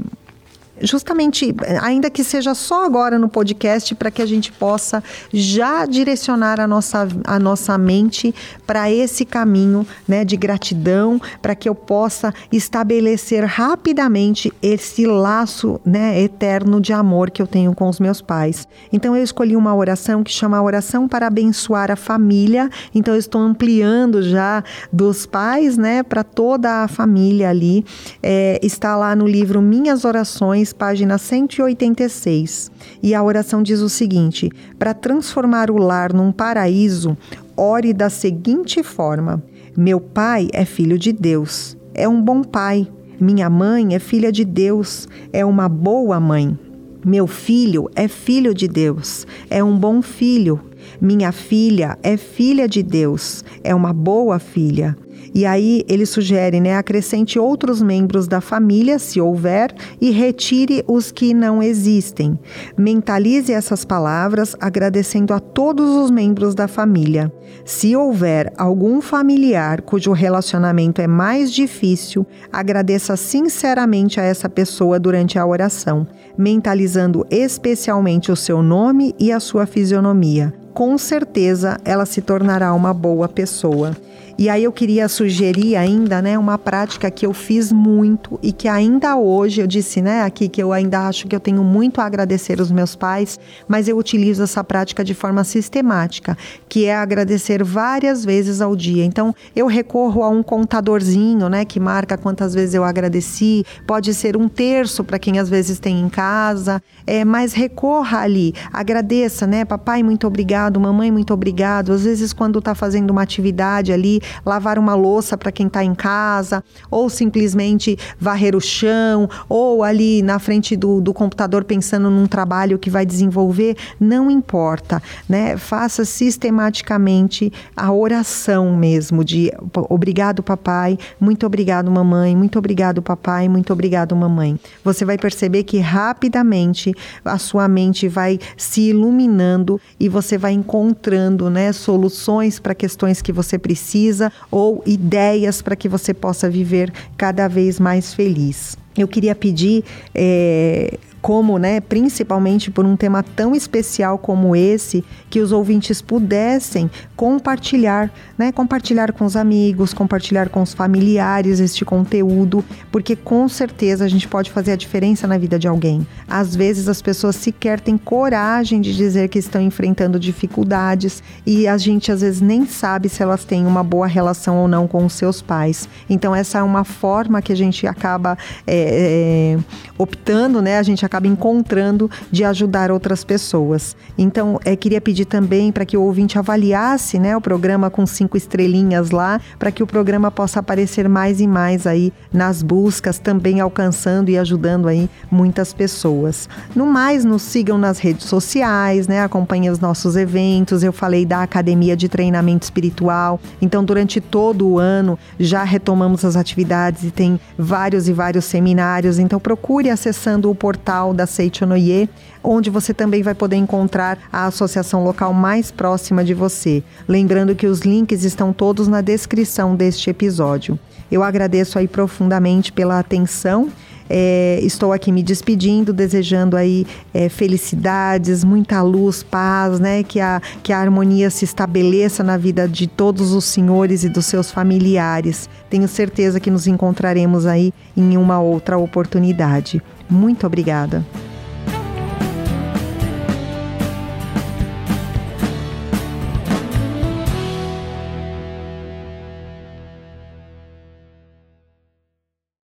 justamente, 0.84 1.56
ainda 1.82 2.10
que 2.10 2.24
seja 2.24 2.54
só 2.54 2.86
agora 2.86 3.18
no 3.18 3.30
podcast, 3.30 3.96
para 3.96 4.12
que 4.12 4.22
a 4.22 4.26
gente 4.26 4.52
possa 4.52 5.04
já 5.32 5.86
direcionar 5.86 6.60
a 6.60 6.68
nossa, 6.68 7.08
a 7.24 7.40
nossa 7.40 7.78
mente 7.78 8.36
para 8.68 8.92
esse 8.92 9.26
caminho 9.26 9.88
né, 10.08 10.26
de 10.26 10.36
gratidão, 10.36 11.20
para 11.42 11.56
que 11.56 11.68
eu 11.68 11.74
possa 11.74 12.34
estabelecer 12.52 13.46
rapidamente 13.46 14.52
esse 14.62 15.06
laço 15.06 15.80
né, 15.86 16.22
eterno 16.22 16.82
de 16.82 16.92
amor 16.92 17.32
que 17.32 17.42
eu 17.42 17.48
tenho 17.48 17.74
com 17.74 17.88
os 17.88 18.00
meus 18.00 18.22
pais. 18.22 18.68
Então, 18.92 19.16
eu 19.16 19.24
escolhi 19.24 19.56
uma 19.56 19.74
oração 19.74 20.24
que 20.24 20.32
chama 20.32 20.62
Oração 20.62 21.08
para 21.08 21.28
Abençoar 21.28 21.92
a 21.92 21.96
Família. 21.96 22.70
Então, 22.94 23.14
eu 23.14 23.20
estou 23.20 23.42
ampliando 23.42 24.22
já 24.22 24.64
dos 24.92 25.26
pais 25.26 25.78
né, 25.78 26.04
para 26.04 26.24
toda 26.24 26.84
a 26.84 26.88
família 26.88 27.50
ali. 27.50 27.86
É, 28.22 28.60
está 28.62 28.96
lá 28.96 29.16
no 29.16 29.26
livro 29.26 29.62
Minhas 29.62 30.04
Orações 30.04 30.73
página 30.74 31.18
186. 31.18 32.72
E 33.02 33.14
a 33.14 33.24
oração 33.24 33.64
diz 33.64 33.80
o 33.80 33.90
seguinte: 33.90 34.50
Para 34.78 34.94
transformar 34.94 35.72
o 35.72 35.78
lar 35.78 36.12
num 36.12 36.32
paraíso, 36.32 37.18
ore 37.56 37.94
da 37.94 38.10
seguinte 38.10 38.84
forma: 38.84 39.42
Meu 39.78 40.00
pai 40.00 40.50
é 40.52 40.66
filho 40.66 40.98
de 40.98 41.14
Deus, 41.14 41.78
é 41.94 42.08
um 42.08 42.22
bom 42.22 42.44
pai. 42.44 42.88
Minha 43.20 43.50
mãe 43.50 43.96
é 43.96 44.00
filha 44.00 44.32
de 44.32 44.44
Deus, 44.44 45.08
é 45.32 45.46
uma 45.46 45.70
boa 45.70 46.20
mãe. 46.20 46.58
Meu 47.06 47.28
filho 47.28 47.90
é 47.96 48.08
filho 48.08 48.54
de 48.54 48.68
Deus, 48.68 49.28
é 49.50 49.64
um 49.64 49.78
bom 49.78 50.02
filho. 50.02 50.60
Minha 51.00 51.32
filha 51.32 51.98
é 52.02 52.18
filha 52.18 52.68
de 52.68 52.82
Deus, 52.82 53.44
é 53.64 53.74
uma 53.74 53.94
boa 53.94 54.40
filha. 54.40 54.98
E 55.34 55.46
aí 55.46 55.84
ele 55.88 56.06
sugere, 56.06 56.60
né, 56.60 56.78
acrescente 56.78 57.40
outros 57.40 57.82
membros 57.82 58.28
da 58.28 58.40
família, 58.40 59.00
se 59.00 59.20
houver, 59.20 59.74
e 60.00 60.12
retire 60.12 60.84
os 60.88 61.12
que 61.12 61.34
não 61.34 61.62
existem. 61.62 62.38
Mentalize 62.78 63.52
essas 63.52 63.84
palavras 63.84 64.56
agradecendo 64.60 65.34
a 65.34 65.40
todos 65.40 65.90
os 65.90 66.12
membros 66.12 66.54
da 66.54 66.68
família. 66.68 67.32
Se 67.66 67.96
houver 67.96 68.52
algum 68.58 69.02
familiar 69.02 69.82
cujo 69.82 70.12
relacionamento 70.12 71.02
é 71.02 71.08
mais 71.08 71.52
difícil, 71.52 72.26
agradeça 72.52 73.16
sinceramente 73.16 74.20
a 74.20 74.24
essa 74.24 74.50
pessoa 74.50 75.00
durante 75.00 75.40
a 75.40 75.46
oração, 75.46 76.06
mentalizando 76.38 77.26
especialmente 77.30 78.32
o 78.32 78.36
seu 78.36 78.62
nome 78.62 79.16
e 79.20 79.32
a 79.32 79.40
sua 79.40 79.66
fisionomia. 79.66 80.54
Com 80.74 80.98
certeza 80.98 81.78
ela 81.86 82.06
se 82.06 82.22
tornará 82.22 82.74
uma 82.74 82.94
boa 82.94 83.28
pessoa. 83.28 83.96
E 84.36 84.50
aí 84.50 84.64
eu 84.64 84.72
queria 84.72 85.08
sugerir 85.08 85.76
ainda, 85.76 86.20
né, 86.22 86.40
uma 86.40 86.58
prática 86.58 87.12
que 87.12 87.26
eu 87.26 87.34
fiz 87.34 87.72
muito 87.72 88.40
e 88.42 88.52
que 88.52 88.68
ainda 88.68 89.16
hoje 89.16 89.62
eu 89.62 89.68
disse, 89.68 90.02
né, 90.02 90.24
aqui 90.24 90.50
que 90.50 90.62
eu 90.62 90.74
ainda 90.74 91.08
acho 91.08 91.28
que 91.28 91.36
eu 91.36 91.40
tenho 91.40 91.64
muito 91.64 92.02
a 92.02 92.06
agradecer 92.06 92.60
os 92.60 92.72
meus 92.72 92.96
pais, 92.96 93.40
mas 93.68 93.88
eu 93.88 93.96
utilizo 93.96 94.42
essa 94.42 94.64
prática 94.64 95.04
de 95.04 95.14
forma 95.14 95.44
sistemática, 95.44 96.36
que 96.68 96.86
é 96.86 96.96
agradecer 96.96 97.64
várias 97.64 98.26
vezes 98.26 98.60
ao 98.60 98.76
dia. 98.76 99.06
Então, 99.06 99.36
eu 99.56 99.68
recorro 99.68 100.24
a 100.24 100.30
um 100.30 100.42
contadorzinho, 100.42 101.48
né, 101.48 101.64
que 101.64 101.80
marca 101.80 102.18
quantas 102.18 102.56
vezes 102.56 102.74
eu 102.74 102.84
agradeci, 102.84 103.64
pode 103.86 104.16
ser 104.16 104.36
um 104.36 104.50
terço 104.50 105.04
para 105.04 105.20
quem 105.20 105.38
às 105.38 105.48
vezes 105.48 105.78
tem 105.78 106.00
em 106.00 106.10
casa, 106.10 106.82
é, 107.06 107.24
mas 107.24 107.54
recorra 107.54 108.20
ali, 108.20 108.56
agradeça, 108.72 109.46
né, 109.46 109.64
papai, 109.64 110.02
muito 110.02 110.26
obrigado, 110.26 110.80
mamãe, 110.80 111.12
muito 111.12 111.34
obrigado. 111.34 111.94
Às 111.94 112.04
vezes 112.04 112.34
quando 112.34 112.58
está 112.58 112.74
fazendo 112.74 113.12
uma 113.12 113.22
atividade 113.22 113.94
ali, 113.94 114.23
lavar 114.46 114.78
uma 114.78 114.96
louça 114.96 115.38
para 115.38 115.52
quem 115.52 115.68
está 115.68 115.84
em 115.84 115.96
casa, 115.96 116.64
ou 116.90 117.10
simplesmente 117.10 117.98
varrer 118.20 118.56
o 118.56 118.62
chão, 118.62 119.30
ou 119.48 119.84
ali 119.84 120.22
na 120.22 120.40
frente 120.40 120.76
do, 120.76 121.02
do 121.02 121.14
computador 121.14 121.64
pensando 121.64 122.10
num 122.10 122.28
trabalho 122.28 122.80
que 122.80 122.90
vai 122.90 123.06
desenvolver, 123.06 123.76
não 124.00 124.30
importa, 124.30 125.02
né? 125.28 125.58
Faça 125.58 126.06
sistematicamente 126.06 127.52
a 127.76 127.92
oração 127.92 128.76
mesmo 128.76 129.24
de 129.24 129.52
obrigado 129.90 130.44
papai, 130.44 130.98
muito 131.20 131.46
obrigado 131.46 131.90
mamãe, 131.90 132.36
muito 132.36 132.58
obrigado 132.60 133.02
papai, 133.02 133.48
muito 133.48 133.74
obrigado 133.74 134.16
mamãe. 134.16 134.60
Você 134.84 135.06
vai 135.06 135.18
perceber 135.18 135.64
que 135.64 135.80
rapidamente 135.80 136.94
a 137.24 137.38
sua 137.38 137.68
mente 137.68 138.08
vai 138.08 138.40
se 138.58 138.90
iluminando 138.90 139.80
e 140.00 140.10
você 140.10 140.38
vai 140.38 140.54
encontrando, 140.54 141.50
né, 141.50 141.72
soluções 141.72 142.60
para 142.60 142.76
questões 142.76 143.22
que 143.22 143.32
você 143.32 143.58
precisa 143.58 144.13
ou 144.52 144.84
ideias 144.86 145.62
para 145.62 145.76
que 145.76 145.88
você 145.88 146.14
possa 146.14 146.50
viver 146.50 146.92
cada 147.18 147.48
vez 147.48 147.80
mais 147.80 148.14
feliz. 148.14 148.78
Eu 148.98 149.08
queria 149.08 149.34
pedir 149.34 149.84
é, 150.14 150.98
como, 151.24 151.58
né, 151.58 151.80
principalmente 151.80 152.70
por 152.70 152.86
um 152.86 152.98
tema 152.98 153.24
tão 153.24 153.56
especial 153.56 154.18
como 154.18 154.54
esse, 154.58 155.06
que 155.30 155.40
os 155.40 155.54
ouvintes 155.54 156.02
pudessem 156.02 156.92
compartilhar, 157.16 158.12
né, 158.38 158.52
compartilhar 158.52 159.14
com 159.14 159.24
os 159.24 159.38
amigos, 159.38 159.94
compartilhar 159.94 160.50
com 160.50 160.62
os 160.62 160.74
familiares 160.74 161.62
este 161.62 161.86
conteúdo, 161.86 162.62
porque 162.92 163.16
com 163.16 163.48
certeza 163.48 164.04
a 164.04 164.10
gente 164.10 164.28
pode 164.28 164.52
fazer 164.52 164.74
a 164.74 164.76
diferença 164.76 165.26
na 165.26 165.38
vida 165.38 165.58
de 165.58 165.66
alguém. 165.66 166.06
Às 166.28 166.58
vezes 166.58 166.90
as 166.90 167.02
pessoas 167.02 167.38
sequer 167.38 167.80
têm 167.80 167.98
coragem 167.98 168.82
de 168.82 168.94
dizer 168.94 169.30
que 169.30 169.40
estão 169.40 169.62
enfrentando 169.62 170.20
dificuldades 170.20 171.24
e 171.46 171.70
a 171.70 171.78
gente 171.78 172.12
às 172.12 172.20
vezes 172.20 172.42
nem 172.42 172.66
sabe 172.66 173.08
se 173.08 173.24
elas 173.24 173.46
têm 173.46 173.66
uma 173.66 173.82
boa 173.82 174.08
relação 174.08 174.58
ou 174.58 174.68
não 174.68 174.90
com 174.90 175.06
os 175.06 175.14
seus 175.14 175.42
pais. 175.42 175.88
Então 176.10 176.36
essa 176.36 176.58
é 176.58 176.64
uma 176.64 176.84
forma 176.84 177.42
que 177.42 177.54
a 177.54 177.56
gente 177.56 177.88
acaba 177.88 178.38
é, 178.68 179.56
é, 179.56 179.64
optando, 179.98 180.62
né? 180.62 180.80
A 180.80 180.84
gente 180.84 181.06
acaba 181.06 181.13
encontrando 181.24 182.10
de 182.32 182.44
ajudar 182.44 182.92
outras 182.92 183.24
pessoas. 183.24 183.96
Então, 184.18 184.60
é, 184.66 184.76
queria 184.76 185.02
pedir 185.02 185.26
também 185.26 185.72
para 185.72 185.86
que 185.86 185.98
o 185.98 186.02
ouvinte 186.02 186.38
avaliasse 186.38 187.20
né, 187.20 187.36
o 187.36 187.42
programa 187.42 187.90
com 187.90 188.06
cinco 188.06 188.38
estrelinhas 188.38 189.12
lá, 189.12 189.40
para 189.58 189.72
que 189.72 189.84
o 189.84 189.88
programa 189.88 190.32
possa 190.32 190.60
aparecer 190.60 191.08
mais 191.08 191.40
e 191.40 191.48
mais 191.48 191.86
aí 191.86 192.14
nas 192.32 192.62
buscas, 192.62 193.20
também 193.20 193.60
alcançando 193.60 194.30
e 194.30 194.38
ajudando 194.38 194.88
aí 194.88 195.10
muitas 195.30 195.74
pessoas. 195.74 196.48
No 196.76 196.86
mais, 196.86 197.26
nos 197.26 197.42
sigam 197.42 197.78
nas 197.78 198.00
redes 198.00 198.26
sociais, 198.26 199.08
né? 199.08 199.22
Acompanhem 199.22 199.70
os 199.70 199.80
nossos 199.80 200.16
eventos. 200.16 200.84
Eu 200.84 200.94
falei 200.94 201.26
da 201.26 201.44
Academia 201.44 201.96
de 201.96 202.08
Treinamento 202.08 202.64
Espiritual. 202.64 203.40
Então, 203.62 203.84
durante 203.84 204.20
todo 204.22 204.68
o 204.68 204.80
ano 204.80 205.18
já 205.40 205.64
retomamos 205.64 206.24
as 206.26 206.36
atividades 206.36 207.04
e 207.04 207.12
tem 207.12 207.40
vários 207.58 208.08
e 208.08 208.14
vários 208.14 208.46
seminários. 208.46 209.20
Então, 209.20 209.40
procure 209.40 209.90
acessando 209.90 210.50
o 210.50 210.56
portal 210.56 211.03
da 211.12 211.26
Seichonoye, 211.26 212.08
onde 212.44 212.70
você 212.70 212.94
também 212.94 213.24
vai 213.24 213.34
poder 213.34 213.56
encontrar 213.56 214.20
a 214.32 214.46
associação 214.46 215.04
local 215.04 215.34
mais 215.34 215.72
próxima 215.72 216.24
de 216.24 216.36
você. 216.36 216.84
Lembrando 217.08 217.56
que 217.56 217.66
os 217.66 217.80
links 217.80 218.24
estão 218.24 218.54
todos 218.54 218.88
na 218.88 219.02
descrição 219.02 219.76
deste 219.76 220.12
episódio. 220.12 220.78
Eu 221.12 221.24
agradeço 221.24 221.80
aí 221.80 221.88
profundamente 221.88 222.72
pela 222.72 223.00
atenção. 223.00 223.70
É, 224.10 224.60
estou 224.62 224.92
aqui 224.92 225.12
me 225.12 225.24
despedindo, 225.24 225.94
desejando 225.94 226.58
aí 226.58 226.86
é, 227.14 227.30
felicidades, 227.30 228.44
muita 228.44 228.82
luz, 228.82 229.24
paz, 229.24 229.80
né? 229.80 230.04
Que 230.04 230.20
a, 230.20 230.42
que 230.62 230.74
a 230.74 230.80
harmonia 230.80 231.30
se 231.30 231.46
estabeleça 231.46 232.24
na 232.24 232.38
vida 232.38 232.68
de 232.68 232.86
todos 232.86 233.32
os 233.32 233.46
senhores 233.46 234.04
e 234.04 234.10
dos 234.10 234.26
seus 234.26 234.52
familiares. 234.52 235.50
Tenho 235.70 235.88
certeza 235.88 236.40
que 236.40 236.52
nos 236.52 236.68
encontraremos 236.68 237.46
aí 237.46 237.74
em 237.96 238.18
uma 238.18 238.40
outra 238.40 238.78
oportunidade. 238.78 239.82
Muito 240.14 240.46
obrigada. 240.46 241.04